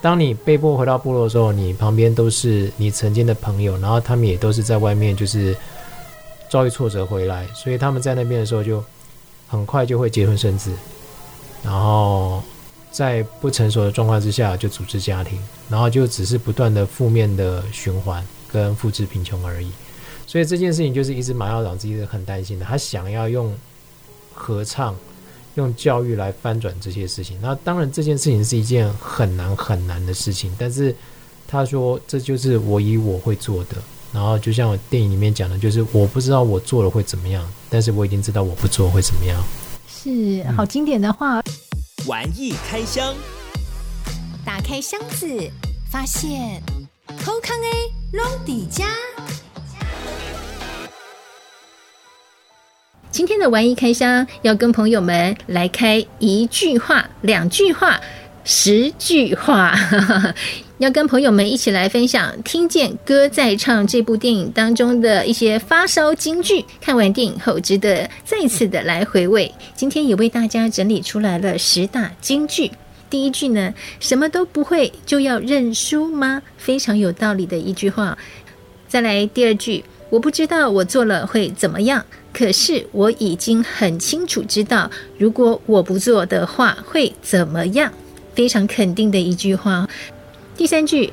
[0.00, 5.54] 当你被迫回到部落的时候，你旁边都是你曾经的朋友，然后他们也都是在外面就是
[6.48, 8.82] 遭遇挫折回来，所以他们在那边的时候就
[9.48, 10.72] 很快就会结婚生子，
[11.62, 12.42] 然后
[12.94, 19.70] 在不成熟的状况之下就组织家庭，然后就只是不断的负面的循环跟复制贫穷而已。
[20.26, 23.54] 所以这件事情就是一直马校长自己很担心的，他想要用。
[24.36, 24.96] 合唱，
[25.54, 27.38] 用教育来翻转这些事情。
[27.40, 30.52] 那当然，这件事情是一件很难很难的事情。
[30.58, 30.92] 但是
[31.46, 33.76] 他说，这就是我以我会做的。
[34.12, 39.40] 然后，就像电影里面讲的，就是我不知道我做了会怎么样，但是我已经知道我不做会怎么样。
[39.86, 41.40] 是好经典的话。
[42.06, 43.14] 玩意开箱，
[44.44, 45.26] 打开箱子，
[45.90, 46.62] 发现
[47.24, 47.72] 好康 A
[48.12, 48.84] 隆底家。
[53.10, 57.98] 今天的玩意开箱要跟朋友们来开一句话、两句话、
[58.46, 59.74] 十句话，
[60.76, 66.62] 要跟朋友们一起来分享《听见歌在唱》这部电影当中的一些发烧金句。
[66.78, 69.50] 看完电影后，值得再次的来回味。
[69.74, 72.70] 今天也为大家整理出来了十大金句。
[73.08, 76.42] 第一句呢，什么都不会就要认输吗？
[76.58, 78.18] 非常有道理的一句话。
[78.86, 82.04] 再来第二句，我不知道我做了会怎么样。
[82.34, 87.90] 可是我已经很清楚知道，如果我不做的话会怎么样？
[88.34, 89.88] 非常肯定的一句话。
[90.56, 91.12] 第三句，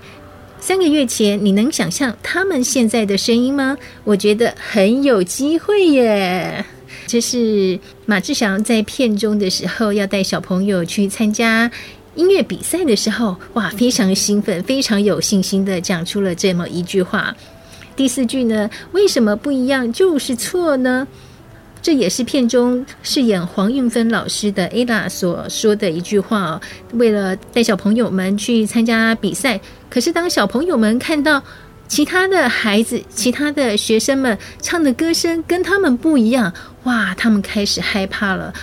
[0.60, 3.78] 三个月前你能想象他们现在的声音吗？
[4.04, 6.64] 我觉得很有机会耶。
[7.08, 11.70] 这是马志祥在片中的时候要带小朋友去参加
[12.16, 17.36] 音乐比赛的时候，哇，非常兴奋，非常有信心的讲出了这么一句话。
[17.96, 18.70] 第四句呢？
[18.94, 21.08] 为什么不一样就是错呢？
[21.82, 26.62] 这也是片中饰演黄韵芬老师的 Ella 所说的一句话哦。
[26.94, 31.42] 为了带小朋友们去参加比赛，可是当小朋友们看到
[31.88, 38.54] 其他的孩子、其他的学生们唱的歌声跟他们不一样，哇，他们开始害怕了。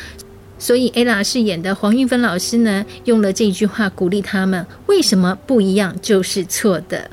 [0.61, 7.11] 所以 Ella 饰演的黄韵芬老师呢，用了这句话鼓励他们：为什么不一样就是错的？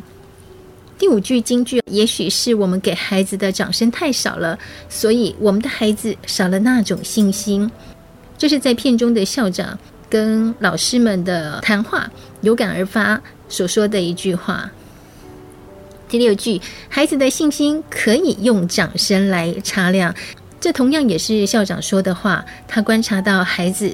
[0.98, 4.58] 第五句金句，也许是我们给孩子的掌声太少了，
[4.90, 7.70] 所以我们的孩子少了那种信心。
[8.38, 9.78] 这是在片中的校长
[10.10, 12.10] 跟老师们的谈话，
[12.42, 14.72] 有感而发所说的一句话。
[16.08, 20.16] 第六句，孩子的信心可以用掌声来擦亮，
[20.62, 22.46] 这同样也是校长说的话。
[22.68, 23.94] 他观察到孩子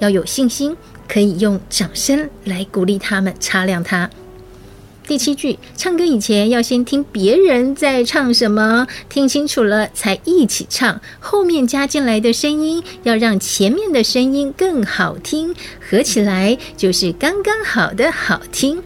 [0.00, 0.76] 要有信心，
[1.08, 4.10] 可以用掌声来鼓励他们，擦亮他。
[5.12, 10.98] 第七句，唱歌以前要先听别人在唱什么，听清楚了才一起唱。
[11.20, 15.54] 后面加进来的声音要让前面的声音更好听，
[15.86, 18.82] 合起来就是刚刚好的好听。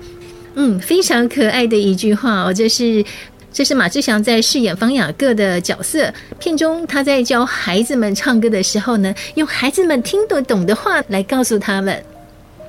[0.56, 2.52] 嗯，非常可爱的一句话哦。
[2.52, 3.04] 这是
[3.52, 12.02] 这是马志祥在饰演方雅各的角色，片中他在教孩子们唱歌的时候呢，用孩子们听得懂的话来告诉他们。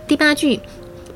[0.07, 0.59] 第八句。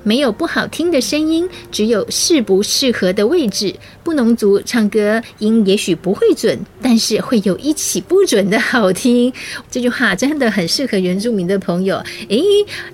[0.04, 3.74] 没有不好听的声音，只有适不适合的位置。
[4.04, 9.32] 布农族唱歌音也许不会准，但是会有一起不准的好听。
[9.70, 12.02] 这句话真的很适合原住民的朋友。
[12.30, 12.42] 诶，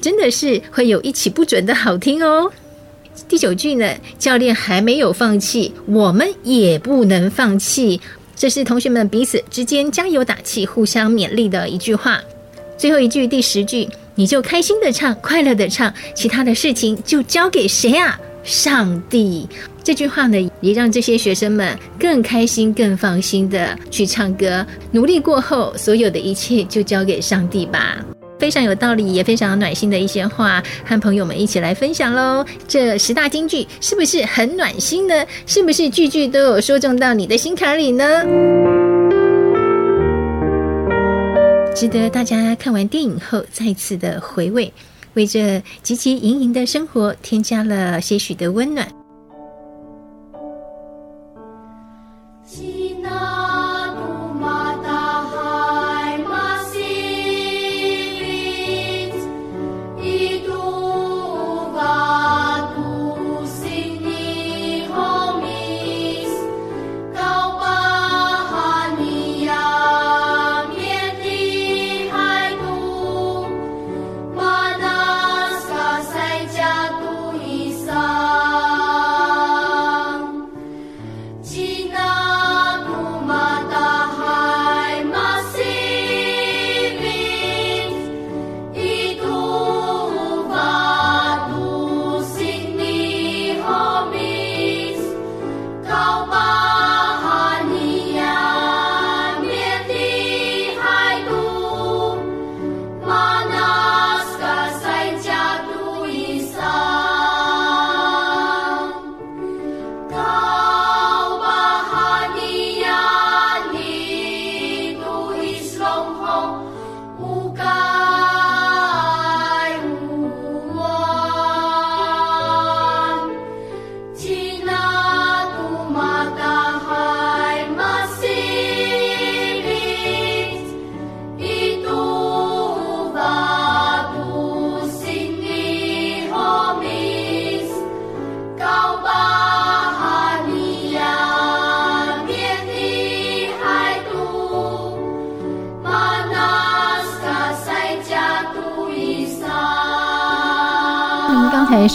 [0.01, 2.51] 真的是会有一起不准的好听哦。
[3.27, 7.99] 第九句呢，教练还没有放弃，我们也不能放弃。
[8.35, 12.21] 这是同学们彼此之间加油打气、互相勉励的一句话。
[12.77, 13.87] 最后一句，第十句。
[14.17, 18.19] 你就开心的唱，快乐的唱，其他的事情就交给谁啊？
[18.43, 19.47] 上帝。
[19.83, 24.65] 这句话呢，也让这些学生们更开心、更放心的去唱歌。
[24.91, 27.95] 努力过后，所有的一切就交给上帝吧。
[28.39, 32.43] 非常有道理，也非常暖心的一些话，和朋友们一起来分享喽。
[32.67, 35.13] 这十大金句是不是很暖心呢？
[35.45, 38.03] 是不是句句都有说中到你的心坎里呢？
[41.79, 44.73] 值得大家看完电影后再次的回味，
[45.13, 48.91] 为这汲汲营营的生活添加了些许的温暖。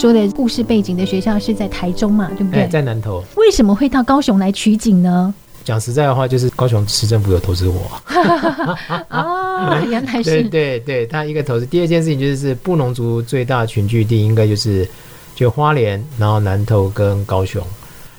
[0.03, 2.67] 说的故事背景的学校是在台中嘛，对不对？
[2.67, 3.23] 在南投。
[3.37, 5.33] 为什么会到高雄来取景呢？
[5.63, 7.89] 讲实在的话，就是高雄市政府有投资我。
[9.07, 10.23] 哦，原来是。
[10.23, 11.65] 对对对，他一个投资。
[11.65, 14.85] 第二件事情就是布农族最大群聚地，应该就是
[15.37, 17.65] 就花莲，然后南投跟高雄。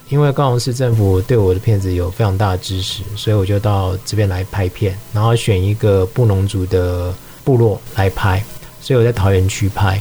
[0.08, 7.12] 因为高雄市政府对我的片子有非常大的支持，所以我就到这边来拍片，然后选一个布农族的
[7.44, 8.42] 部落来拍，
[8.80, 10.00] 所以我在桃园区拍。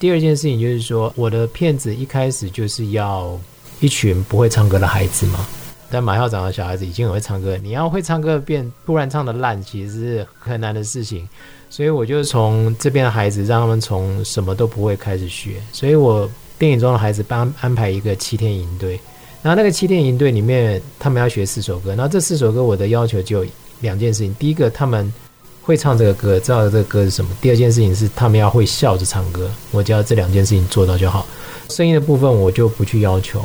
[0.00, 3.38] 第二件事情就是说，我的片子一开始就是要
[3.80, 5.46] 一群不会唱歌的孩子嘛。
[5.90, 11.28] 但马校长的小孩子已经很会唱歌，你要会唱歌变突然唱得烂，其实是很难的事情。
[11.68, 15.56] 所以我就从这边的孩子，让他们从什么都不会开始学。
[15.70, 16.26] 所以我
[16.58, 18.98] 电影中的孩子帮安排一个七天营队，
[19.42, 21.94] 然后那个七天营队里面，他们要学四首歌。
[21.94, 23.44] 那这四首歌，我的要求就
[23.80, 25.12] 两件事情：第一个，他们
[25.70, 29.50] 会唱这个歌，知道这个歌是什么；第二件事情是，他们要会笑着唱歌。
[29.70, 31.26] 我只要这两件事情做到就好。
[31.68, 33.42] 声音的部分我就不去要求，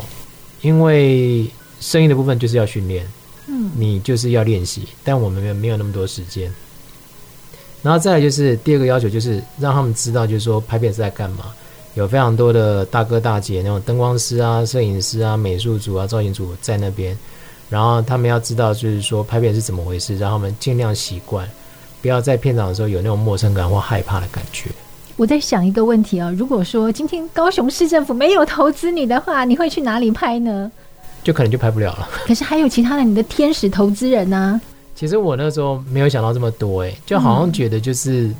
[0.60, 1.50] 因为。
[1.78, 3.06] 声音的部分就是要训练，
[3.48, 6.50] 嗯，你就是要练习，但我们没有没有那么多时间。
[7.82, 11.52] 然后再来就是第二个要求，就是让他们知道，就是说拍片是在干嘛。
[11.92, 17.16] 有非常多的大哥大姐，那种灯光师啊、摄影师啊、美术组啊、造型组在那边，
[17.68, 21.46] 然后他们要知道，就是说拍片是怎么回事，让他们尽量习惯，
[22.06, 24.70] 不要在片场的时候有那种陌生感或害怕的感觉。
[25.16, 30.70] 我在想一个问题啊，如果说今天高雄市政府没有投资你的话，你会去哪里拍呢？
[31.24, 32.08] 就可能就拍不了了。
[32.24, 34.60] 可是还有其他的你的天使投资人呢、啊？
[34.94, 38.32] 其实我那时候没有想到这么多，哎，就好像觉得就是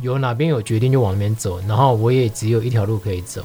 [0.00, 3.42] 有哪边有决定就往那边走，然后我也只有一条路可以走，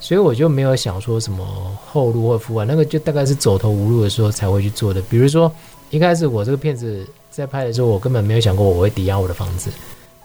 [0.00, 1.46] 所以我就没有想说什么
[1.86, 5.00] 后路或副啊，那个就大概是走投无路的时候才会去做的。
[5.08, 5.50] 比如说
[5.88, 9.70] 一开始我这个片子在拍的时候，我根本没有想过我会抵押我的房子，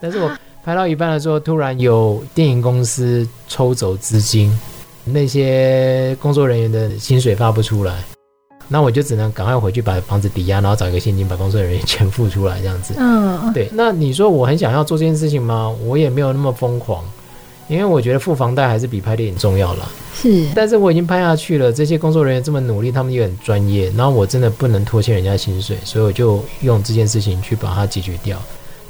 [0.02, 0.32] 但是我
[0.64, 4.52] 拍到一半的时候，突然有电影公司抽走资金。
[5.06, 8.02] 那些工作人员的薪水发不出来，
[8.70, 12.94] 那我就只能赶快回去把房子抵押，然后找一个现金把工作人员全付出来，这样子。
[12.98, 13.68] 嗯，对。
[13.74, 15.70] 那你说我很想要做这件事情吗？
[15.84, 17.04] 我也没有那么疯狂，
[17.74, 19.92] 因为我觉得付房贷还是比拍电影重要了。
[20.16, 20.46] 是。
[20.54, 28.40] 但是我已经拍下去了，这些工作人员这么努力，他们也很专业，然后我真的不能拖欠人家薪水，所以我就用这件事情去把它解决掉。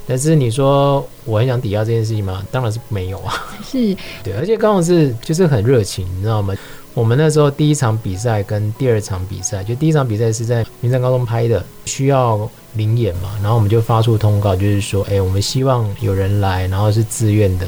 [0.06, 2.46] 但是你说我很想抵押这件事情吗？
[2.52, 3.34] 当然是没有啊。
[3.64, 6.54] 是，对，而且刚好是就是很热情，你知道吗？
[6.94, 17.66] 我们那时候第一场比赛跟第二场比赛，就第一场比赛是在明山高中拍的，需要临演嘛，然后我们就发出通告，就是说，哎，我们希望有人来，然后是自愿的，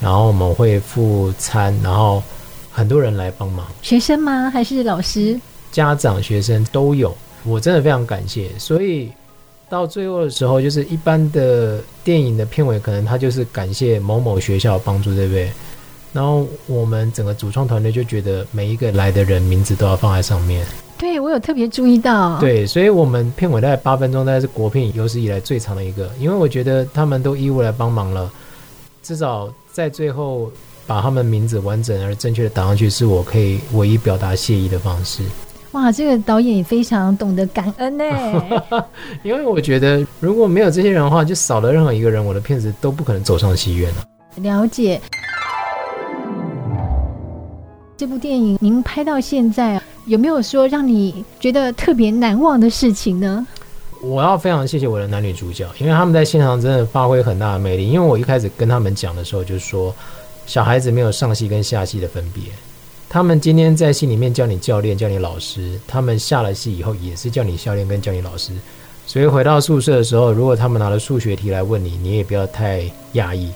[0.00, 2.22] 然后我们会付餐，然后
[2.72, 3.66] 很多人来帮忙。
[3.82, 4.50] 学生吗？
[4.50, 5.38] 还是老师？
[5.70, 9.10] 家长、学生都有，我真的非常感谢，所以。
[9.68, 15.48] 到最后的时候，就是一般的电影的片尾，可能他就是感谢某某学校帮助，对不对？
[16.12, 20.66] 然后我们整个主创团队就觉得每一个来的人名字都要放在上面。
[20.98, 22.36] 对，我有特别注意到。
[22.40, 28.28] 对，所以我们片尾大概八分钟，大概是国片有史以来最长的一个，因为我觉得他们都义务来帮忙了，
[29.04, 29.48] 至少
[29.80, 30.52] 在最后
[30.86, 35.22] 把他们名字完整而正确的打上去，是我可以唯一表达谢意的方式。
[35.70, 38.04] 哇，这个导演也非常懂得感恩呢。
[39.24, 44.04] 因为我觉得如果没有这些人的话，就少了任何一个人，我的片子都不可能走上戏院了。
[44.36, 45.00] 了解。
[47.96, 53.46] 这部电影您拍到现在，有没有说让你觉得特别难忘的事情呢？
[54.02, 57.86] 我要非常谢谢我的男女主角，因为他们在现场真的发挥很大的魅力。
[57.86, 59.94] 因为我一开始跟他们讲的时候，就是说
[60.46, 62.44] 小孩子没有上戏跟下戏的分别。
[63.08, 68.52] 他们今天在戏里面叫你教练，叫你老师；他们下了戏以后也是叫你教练跟叫你老师。
[69.06, 72.82] 所以回到宿舍的时候，如果他们拿了数学题来问你，你也不要太
[73.14, 73.52] 讶异。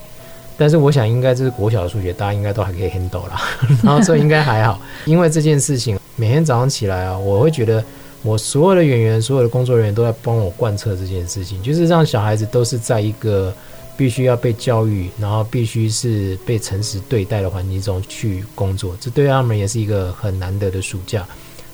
[0.59, 3.41] 但是我想，应该这是国小的数学，大家应该都还可以 handle 啦。
[3.83, 7.83] 然后这应该还好，因为这件事情每天早上起来啊，我会觉得
[8.25, 13.55] 我所有的演员、所有的工作人员都在帮我贯彻这件事情，就是让小孩子都是在一个。
[13.97, 21.25] 必须要被教育，然后必须是被诚实对待的环境中去工作，这对他们也是一个很难得的暑假。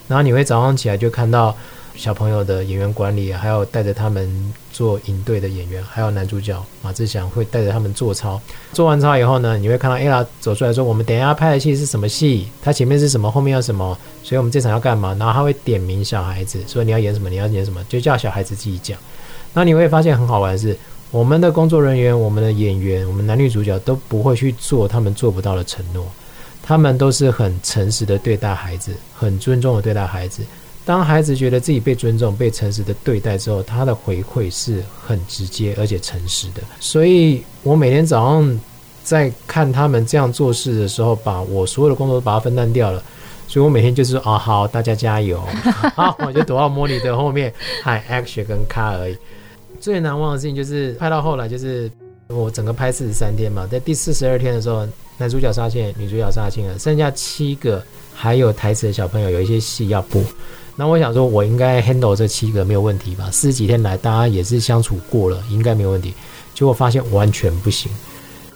[0.06, 1.56] 然后你会早上起来就看到
[1.94, 8.40] 小朋友的演员管理，还有带着他们做影队的演员，还有男主角马志祥会带着他们做操。
[8.72, 12.48] 做完操以后呢，你会看到 Ella 走出来说：“我们等一下拍的戏是什么戏？
[12.62, 13.96] 他前面是什么，后面要什么？
[14.22, 17.28] 所以我们这场要干嘛？”然后他会点名小孩子说：“你要演什么？
[17.28, 18.98] 你要演什么？”就叫小孩子自己讲。
[19.52, 20.76] 那你会发现很好玩的是。
[21.12, 26.06] 我们的工作人员、我们的演员、我们男女主角都不会去做他们做不到的承诺，
[26.62, 30.44] 他们都是很诚实的对待孩子，很尊重的对待孩子。
[30.84, 36.62] 当孩子觉得自己被尊重、被诚实的对待之后，他的回馈是很直接而且诚实的。
[36.80, 38.60] 所以我每天早上
[39.04, 43.02] 在看他们这样做事的时候，把我所有的工作都把它分担掉了。
[43.46, 45.42] 所以我每天就是说啊，好，大家加油，
[45.96, 47.52] 好，我就躲到模拟的后面
[47.82, 49.16] 喊 action 跟 cut 而已。
[49.80, 51.90] 最难忘的事情就是拍到后来，就是
[52.28, 54.86] 我整个拍四十三天嘛，在第四十二天的时候，
[55.18, 57.82] 男主角杀青，女主角杀青了，剩下七个
[58.14, 60.24] 还有台词的小朋友，有一些戏要补。
[60.80, 63.28] 那我想说，我应该 handle 这七个没有问题吧？
[63.30, 66.14] 四十几天来，大家也是相处过了，应该没有问题。
[66.54, 67.92] 结果发现完全不行。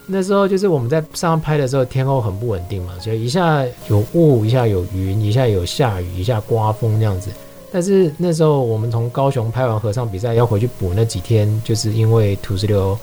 [0.06, 7.28] 那时候就是我们在上拍的时候，天候很不稳定嘛，所以一下有雾，一下有云，一下有下雨，一下刮风这样子。
[7.70, 12.98] 但是那时候我们从高雄拍完合唱比赛，要回去补那几天，就是因为土石流、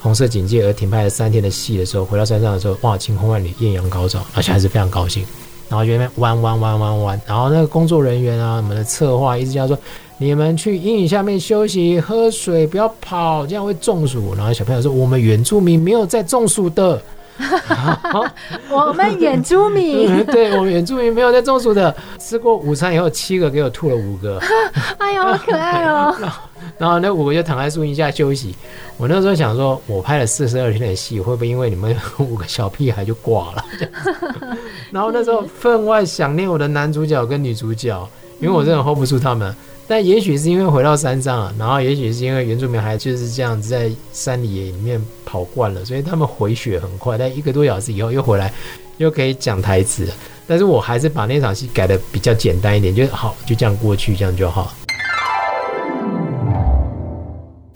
[0.00, 5.24] 红色警戒而停拍了三天的戏的时候，回到山上的时候，哇，晴空万里，艳阳高照，而且还是非常高兴。
[5.68, 9.76] 然后就那边弯弯弯弯弯，然后那个工作人员啊，我们的策划一直叫说。
[10.18, 14.34] 你们去阴影下面休息、喝水，不要跑，这样会中暑。
[14.34, 16.98] 然后小朋友说：“我们原住民没有在中暑的。”
[18.70, 21.94] 我们眼珠民， 对，我们眼珠民没有在中暑的。
[22.18, 24.40] 吃过午餐以后，七个给我吐了五个。
[24.98, 26.14] 哎呦，好可爱哦！
[26.78, 28.54] 然后那五个就躺在树荫下休息。
[28.96, 33.64] 我那时候想说，我拍了四十二天的戏，会不会因为你们五个小屁孩就挂了？
[34.90, 38.08] 然后那时候分外想念我的男主角跟女主角，
[38.40, 39.54] 因为我真的 hold 不住他们。
[39.88, 48.52] 但也许是因为回到山上啊，然后也许是因为原住民还就是这样子在山里里面跑惯了，所以他们回血很快，但一个多小时以后又回来，
[48.96, 50.08] 又可以讲台词。
[50.48, 54.74] 但是我还是把那场戏改的比较简单一点，就好，就这样过去，这样就好。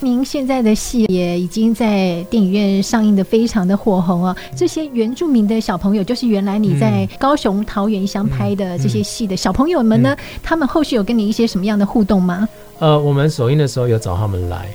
[0.02, 4.34] 您现在的戏也已经在电影院上映的非常的火红啊！
[4.56, 12.48] 这些原住民的小朋友，就是原来你在高雄桃园乡拍的这些戏的小朋友们呢，他们后续有跟你一些什么样的互动吗？
[12.78, 14.68] 呃，我们首映的时候有找他们来，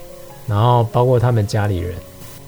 [0.47, 1.95] 然后包括他们家里人，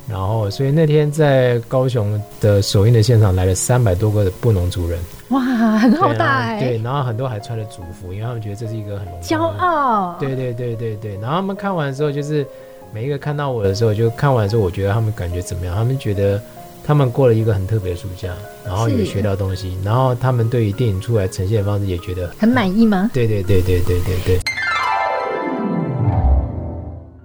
[0.07, 4.99] 然后所以那天在高雄的首映的现场来了三百多个的布农族人，
[5.29, 6.59] 哇，很好大哎！
[6.59, 10.15] 对，然后很多还穿着族服，因为他们觉得这是一个很骄傲。
[10.19, 12.45] 对对对对对，然后他们看完之后就是。
[12.93, 15.75] 每一个看到我的时候，就看完之后，我觉得他们感觉怎么样？
[15.75, 16.41] 他们觉得
[16.83, 18.29] 他们过了一个很特别的暑假，
[18.65, 23.11] 然后也学到东西，然后他们对于电影出来呈现的方式也觉得很满意吗？
[23.13, 24.39] 对对对对对对对。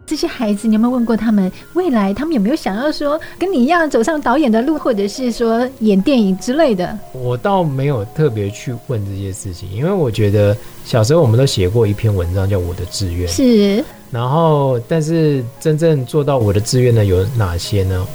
[0.04, 6.98] 这些孩子，你有没有问过他们未来他们有没有想要说跟你一样走上导演的路，或者是说演电影之类的？
[7.12, 10.54] 我倒没有特别去问这些事情，因为我觉得
[10.84, 13.26] 小时候我们都写过一篇文章叫《我的志愿》。
[13.32, 13.82] 是。
[14.12, 18.06] 然后，但是真正做到我的志愿的有哪些呢？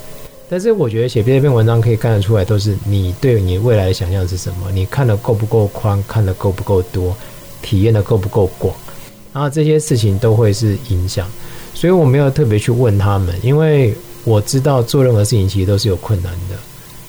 [0.47, 4.71] 但是我觉得写这篇文章可以看得出来，都是你对你未来的想象是什么？
[4.71, 6.01] 你看得够不够宽？
[6.07, 7.13] 看得够不够多？
[7.63, 8.73] 体验的够不够广？
[9.33, 11.27] 然后这些事情都会是影响。
[11.73, 13.93] 所以我没有特别去问他们，因为
[14.23, 16.55] 我知道做任何事情其实都是有困难的。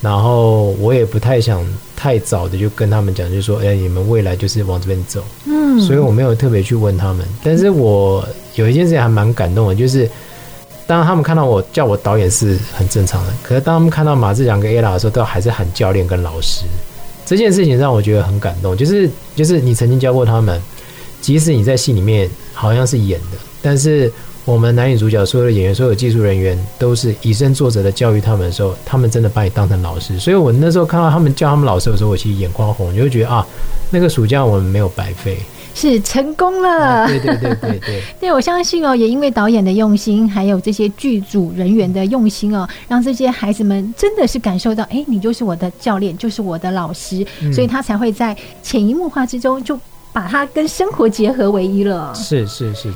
[0.01, 5.25] 然后我也不太想太早的就跟他们讲，就说，哎，你们未来就是往这边走。
[5.47, 7.27] 嗯，所以我没有特别去问他们。
[7.43, 8.25] 但是我
[8.55, 10.09] 有一件事情还蛮感动的，就是
[10.87, 16.65] 当他们看到我叫我导演是很正常的，可是当他们看到马志祥跟 ella 的时候，都还是喊教练跟老师。
[17.27, 20.63] 这件事情让我觉得很感动，就是就是你曾经教过他们，
[21.21, 24.13] 即使你在戏里面好像是演的，但是。
[24.49, 30.19] 我们男女主角所有的演员、所有技术人员都是以身作则的教育他们的时候，他们真的把你当成老师。
[30.19, 33.47] 所以我那时候看到他们叫他们老师的时候，我其实眼眶红，就会觉得啊，
[33.91, 35.37] 那个暑假我们没有白费，
[35.75, 37.07] 是成功了。
[37.09, 49.79] 对对对对对，对我相信哦，也因为导演的用心，还有这些剧组人员的用心哦，让这些孩子们真的是感受到，哎，你就是我的教练，就是我的老师，嗯、所以他才会在潜移默化之中就
[50.11, 52.15] 把它跟生活结合为一了。
[52.15, 52.91] 是是是。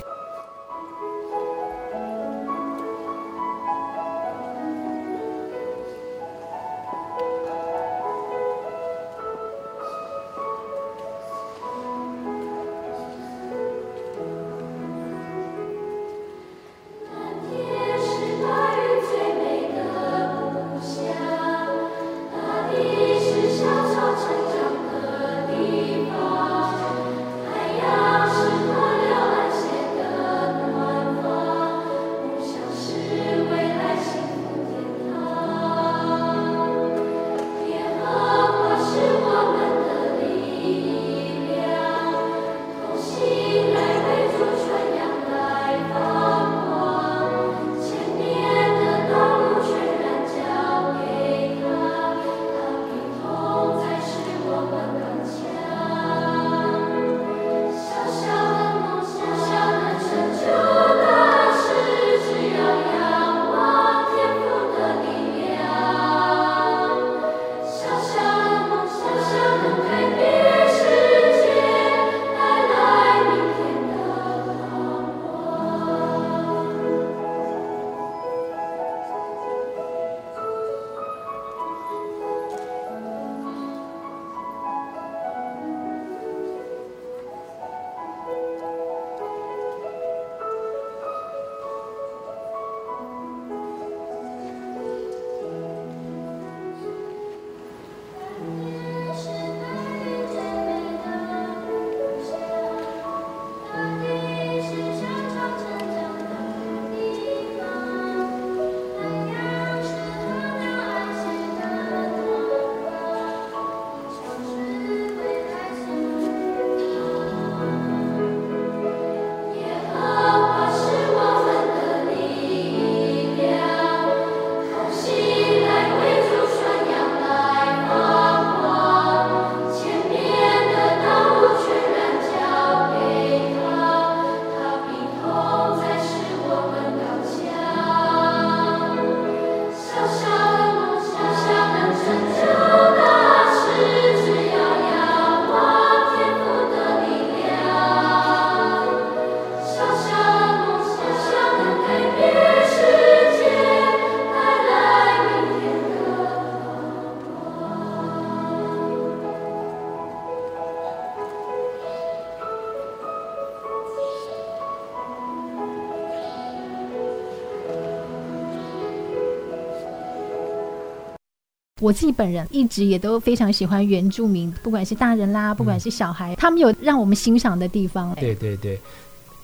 [171.82, 178.14] 我自己本人一直也都非常喜欢原住民，不管是大人啦，不管是小孩，他们有让我们欣赏的地方。
[178.14, 178.78] 对对对，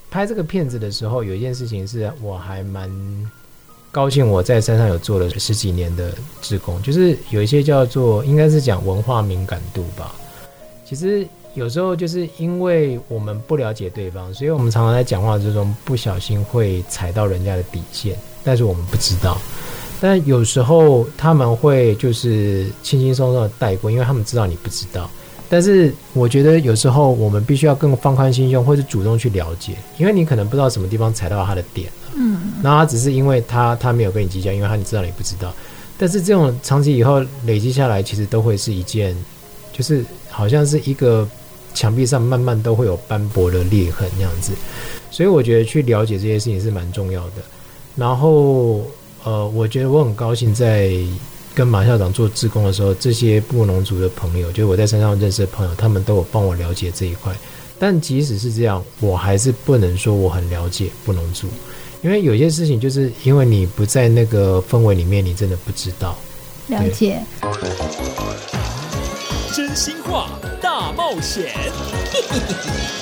[0.08, 2.88] 拍这个片子的时候，有一件事情是我还蛮
[3.90, 10.14] 高兴，我在山上有做了十几年的志工，就是有一些叫做应该是讲文化敏感度吧。
[10.86, 19.36] 其实有时候就是因为我们不了解对方，所以我们常常在讲话之中不小心会踩到人家的底线，但是我们不知道。
[20.00, 25.10] 但有时候他们会就是轻轻松松的带过，因为他们知道你不知道。
[25.50, 32.12] 但是我觉得有时候我们必须要更放宽心胸，或是主动去了解，因为你可能不知道什么地方踩到他的点了。
[32.16, 35.52] 嗯，然后他只是因为他他没有跟你计较，因为他你知道你不知道。
[35.96, 39.16] 但是这种长期以后累积下来，其实都会是一件，
[39.72, 41.26] 就是好像是一个
[41.72, 44.52] 墙壁上慢慢都会有斑驳的裂痕那样子。
[45.10, 47.42] 所以我觉得去了解这些事情是蛮重要的。
[47.96, 48.82] 然后。
[49.24, 50.92] 呃，我觉得我很高兴，在
[51.54, 57.34] 跟马校长做志工的时候，这些布农族的朋友，就是我在山上认识的朋友，他们都有帮我了解这一块。
[57.78, 61.48] 但即使是这样，我还是不能说我很了解布农族，
[62.02, 66.16] 因为有些事情就是因为你不在那个氛围里面，你真的不知道。
[66.68, 67.20] 了解。
[69.52, 71.54] 真心话大冒险。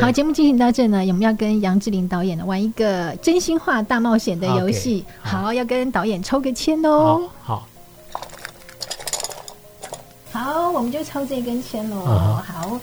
[0.00, 5.04] 好，节目进行到这呢，我们要跟杨志玲导演呢玩一个真心话大冒险的游戏。
[5.22, 7.28] Okay, 好，好，要跟导演抽个签哦。
[7.42, 7.68] 好，
[10.30, 12.04] 好，我们就抽这根签喽。
[12.06, 12.80] 好。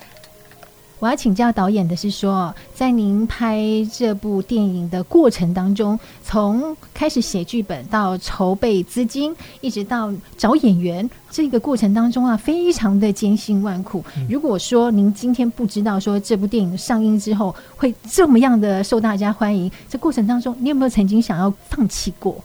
[1.00, 3.58] 好我要请教导演的是说，在您拍
[3.92, 14.04] 这部电影的过程当中，从开始写剧本到筹备资金，一直到找演员，这个过程当中啊，非常的艰辛万苦。
[14.30, 22.36] 如果说您今天不知道说这部电影上映之后会这么样的受大家欢迎，这过程当中你有没有曾经想要放弃过？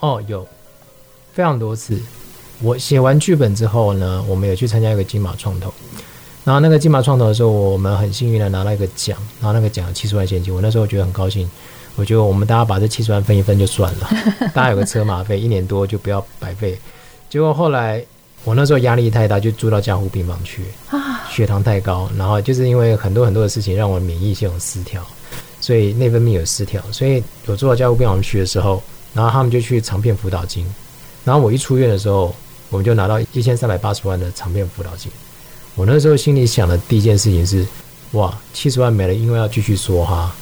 [0.00, 0.46] 哦，有，
[1.34, 2.00] 非常多次。
[2.62, 5.70] 我写完剧本之后呢，我们有去参加一个金马创投。
[6.46, 10.54] 然后那个金马创投的时候，我们很幸运的拿到一个奖，然后那个奖有七十万现金。
[10.54, 11.50] 我那时候觉得很高兴，
[11.96, 14.08] 我觉得我们大家把这七十万分一分就算了，
[14.54, 16.78] 大家有个车马费，一年多就不要白费。
[17.28, 18.00] 结果后来
[18.44, 20.62] 我那时候压力太大，就住到加护病房去，
[21.28, 25.02] 血糖太高，然后就是因为很多很多的事情让我免疫系统失调，
[25.60, 28.80] 所以内分泌有失调，所以我住到加护病房去的时候，
[29.12, 30.64] 然后他们就去长片辅导金，
[31.24, 32.32] 然后我一出院的时候，
[32.70, 35.10] 我们就拿到一千三百八十万的长片辅导金。
[35.76, 37.64] 我那时候心里想的第一件事情是，
[38.12, 40.34] 哇，七十万没了，因为要继续说哈。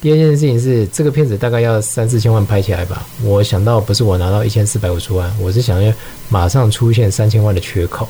[0.00, 3.06] 第二件事情是，这个片子大概要三四千万拍起来吧。
[3.22, 5.92] 我想到不是我拿到一千四百五十万，我是想要
[6.30, 8.08] 马上出现三千万的缺口。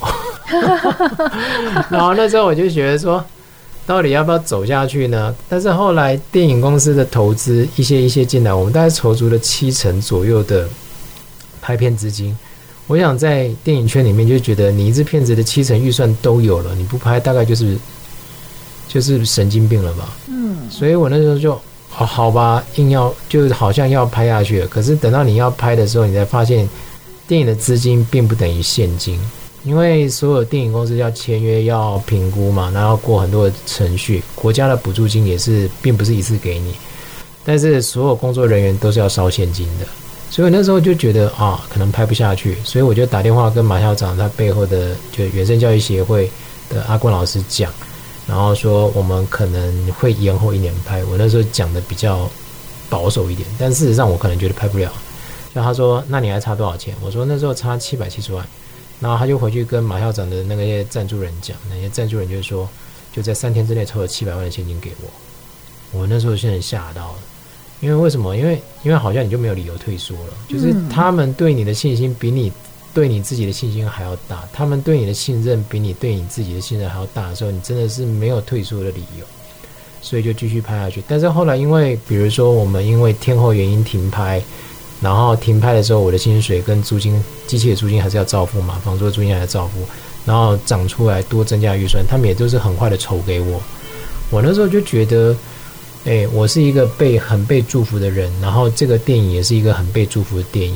[1.91, 3.21] 然后那时候我就觉得说，
[3.85, 5.35] 到底要不要走下去呢？
[5.49, 10.69] 但是后来电影公司的投资一些一些进来，我们大概筹足了七成左右的
[11.61, 12.33] 拍片资金。
[12.87, 17.77] 我想在电影圈里面就觉得，你一支片子的七成预算都有了，你不拍大概就是
[18.87, 20.09] 就是神经病了吧？
[20.27, 21.57] 嗯，所以我那时候就
[21.87, 24.67] 好好吧，硬要就好像要拍下去了。
[24.67, 26.67] 可是等到你要拍的时候，你才发现
[27.27, 29.17] 电影的资金并不等于现金，
[29.63, 36.73] 因为所有电影公司要签约、要评估嘛，然后过很多的程序，国家的补助金也是并不是一次给你，
[37.45, 39.85] 但是所有工作人员都是要烧现金的。
[40.31, 46.31] 所以那时候就觉得啊，可能拍不下去，所以我就打电话跟马校长他背后的就原生教育协会
[46.69, 47.69] 的阿关老师讲，
[48.25, 51.03] 然后说我们可能会延后一年拍。
[51.03, 52.29] 我那时候讲的比较
[52.89, 54.89] 保守一点，但事实上我可能觉得拍不了。
[55.53, 56.95] 就他说，那你还差多少钱？
[57.01, 58.43] 我说那时候差七百七十万。
[59.01, 62.69] 然后他就回去跟马校长的那些赞助人讲，那些赞助人就说，
[63.11, 65.99] 就在三天之内抽了七百万的现金给我。
[65.99, 67.15] 我那时候现在吓到了。
[67.81, 68.37] 因为为什么？
[68.37, 72.51] 因为因为好像你就没有理由退缩了，就是他们对你的信心比你
[72.93, 79.25] 对你自己的信心还要大，他们对你的信任比你对你自己的信任还要大的时候，你真的是没有退缩的理由，
[79.99, 81.03] 所以就继续拍下去。
[81.07, 84.39] 但是后来因为比如说我们因为天后原因停拍，
[85.01, 89.79] 然后停拍的时候我的薪水跟租金、机器的租金还是要照付嘛，房租的租金还要照付，
[90.23, 93.59] 然后涨出来多增加预算，他们也都是很快的筹给我。
[94.29, 95.35] 我那时候就觉得。
[96.03, 100.75] 哎、我是一个被很被祝福的人，然后这个电影也是一个很被祝福的电影。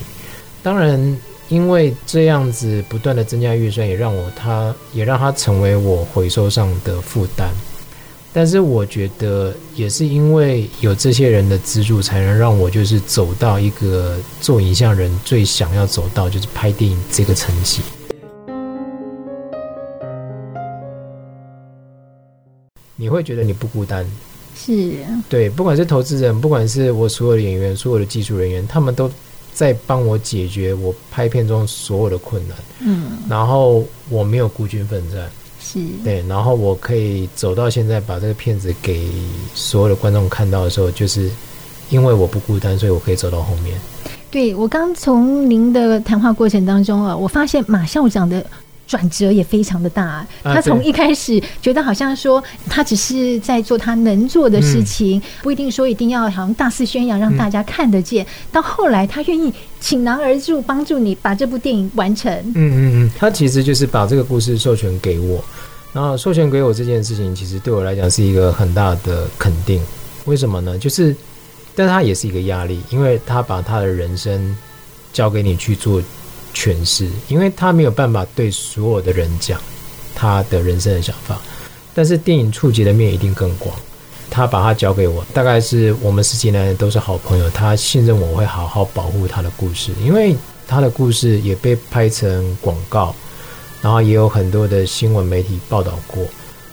[0.62, 1.20] 当然，
[1.50, 7.50] 因为这样子不断的增加预算，也让我他也让他成为我回收上的负担。
[8.32, 17.82] 但是我觉得也是因为有这些人的资助，才能让我就是走到一个做影像人最想要走到，就是拍电影这个层级。
[22.96, 24.06] 你会觉得你不孤单。
[24.66, 24.96] 是
[25.30, 29.10] 对，不管是投资人，不管是我所有的演员，所有的技术人员，他们都
[29.54, 32.58] 在帮我解决我拍片中所有的困难。
[32.80, 39.08] 嗯，然后我没有孤军奋战，是对，然后我可以走到现在，把这个片子给
[39.54, 41.30] 所有的观众看到的时候，就是
[41.90, 43.80] 因为我不孤单，所以我可以走到后面。
[44.32, 48.46] 对，我刚从您的谈话过程当中啊，我发现马校长的
[48.88, 50.26] 转折也非常的大。
[50.44, 58.26] 他从一开始觉得好像说他只是在做他能做的事情，嗯、不一定说一定要好像大肆宣扬让大家看得见。
[58.26, 62.32] 嗯、到后来，他愿意倾囊而助，帮助你把这部电影完成。
[62.54, 65.44] 嗯嗯嗯，他其实就是把这个故事授权给我，
[65.94, 69.82] 然后授权给我这件事情，其实对我来讲是一个很大的肯定。
[70.26, 70.78] 为什么呢？
[70.78, 71.16] 就是。
[71.78, 74.56] 但他也是一个压力，因为他把他的人生
[75.12, 76.02] 交给你去做
[76.56, 79.62] 诠释，因为他没有办法对所有的人讲
[80.16, 81.40] 他的人生的想法。
[81.94, 83.76] 但是电影触及的面一定更广，
[84.30, 90.36] 他把他交给我，大概是我们十几年都是好朋友，他信任我会好好保护他的故事，因为
[90.68, 93.14] 他的故事也被拍成广告，
[93.82, 96.26] 然后也有很多的新闻媒体报道过。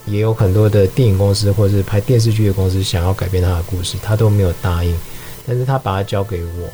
[0.04, 4.98] 也有很多的电影公司或者是拍电视剧的公司想要改编他的故事，他都没有答应。
[5.46, 6.68] 但是他把它交给我，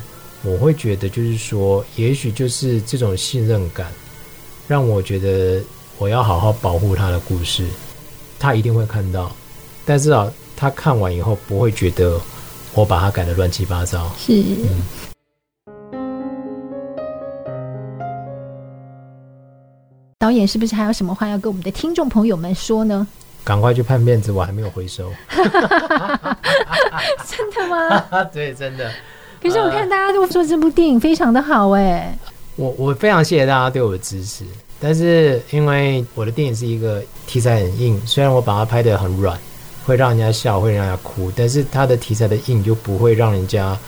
[0.48, 3.92] 我会觉得就是说，也许就是这种信任感，
[4.66, 5.62] 让我觉得
[5.98, 7.66] 我要好好保护他的故事，
[8.38, 9.30] 他一定会看到。
[9.84, 12.18] 但至少，他看完以后不会觉得
[12.74, 14.10] 我把他改的乱七八糟。
[14.18, 14.32] 是。
[14.32, 14.82] 嗯
[20.18, 23.06] 导演是不是还有什么话要跟我们的听众朋友们说呢？
[23.44, 25.10] 赶快去判面子，我还没有回收。
[27.24, 28.24] 真的吗？
[28.32, 28.90] 对，真的。
[29.42, 32.18] 可是我看大家都说这部电影非常的好哎。
[32.56, 34.44] 我我非常谢谢大家对我的支持，
[34.80, 39.38] 但是因为我的电影是一个题材很硬，虽然我把它拍得很软，
[39.84, 43.78] 会让人家笑，会让人家哭，但是它的题材的硬就不会让人家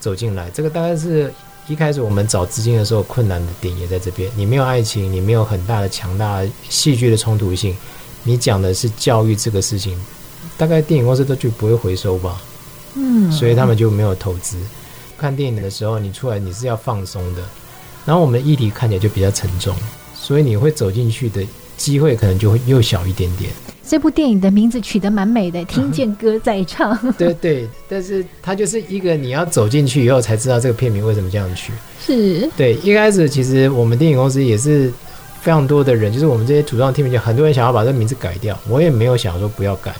[0.00, 0.48] 走进来。
[0.50, 1.32] 这个大概是。
[1.68, 4.30] 一开始我们找资金的时候，困难的点也在这边。
[4.36, 7.76] 你没有爱情，你没有很大的、强大戏剧的冲突性，
[8.22, 10.00] 你讲的是教育这个事情，
[10.56, 12.40] 大概电影公司都就不会回收吧。
[12.96, 14.56] 嗯，所以他们就没有投资。
[15.18, 17.42] 看电影的时候，你出来你是要放松的，
[18.04, 19.74] 然后我们的议题看起来就比较沉重，
[20.14, 21.42] 所以你会走进去的
[21.76, 23.50] 机会可能就会又小一点点。
[23.88, 26.98] 这部电影的名字取得蛮美的， 听见歌在唱。
[27.16, 31.72] 对对，但是它就是一个你要走进去以后才知道这个片名为什么这样取。
[32.00, 34.92] 是，对，一开始其实我们电影公司也是
[35.40, 39.94] 非常多的人，就是我们这些主创 team 就很多人想要把这个名字改掉，我也没有想说不要改，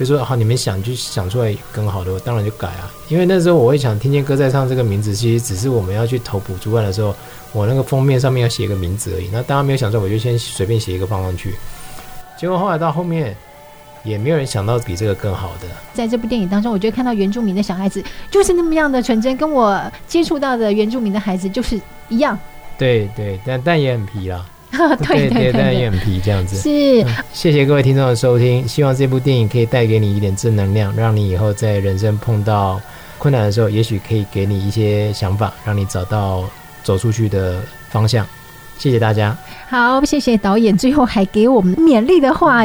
[0.00, 2.90] 就说好你们想就想出来更好的，我当然就改啊。
[3.08, 7.14] 因为那时候我会想听见歌在唱这个名字，其实只是我们要去投补助案的时候，
[7.52, 9.28] 我那个封面上面要写一个名字而已。
[9.30, 11.54] 那大家没有想说，我就先随便写一个放上去。
[12.38, 13.36] 结果后来到后面，
[14.02, 15.68] 也没有人想到比这个更好的。
[15.92, 21.78] 在这部电影当中，我觉得看到原住民的小孩子就是那么样的纯真，跟我接触到的原住民的孩子就是
[22.08, 22.38] 一样。
[22.78, 24.46] 对对，但但也很皮啦。
[24.70, 26.56] 对 对对，但也很皮这样子。
[26.56, 32.80] 是、谢谢各位听众的收听，希望这部电影可以带给你一点正能量，让你以后在人生碰到
[33.18, 36.44] 困难的时候，也许可以给你一些想法，让你找到
[36.82, 37.60] 走出去的
[37.90, 38.26] 方向。
[38.78, 39.36] 谢谢大家。
[39.68, 42.64] 好，谢谢导演，最后还给我们勉励的话。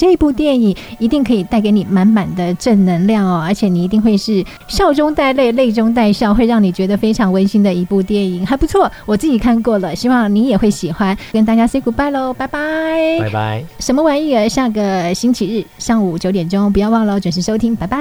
[0.00, 8.90] 这部电影一定可以带给你满满的正能量哦，而且你一定会是笑中带泪、泪中带笑，会让你觉得非常温馨的一部电影，还不错。
[9.04, 11.14] 我自己看过了，希望你也会喜欢。
[11.32, 13.62] 跟大家 say goodbye 喽，拜拜，拜拜。
[13.78, 14.48] 什么玩意儿？
[14.48, 18.00] 下个星期日上午九点钟，不要忘了准时收听，拜拜。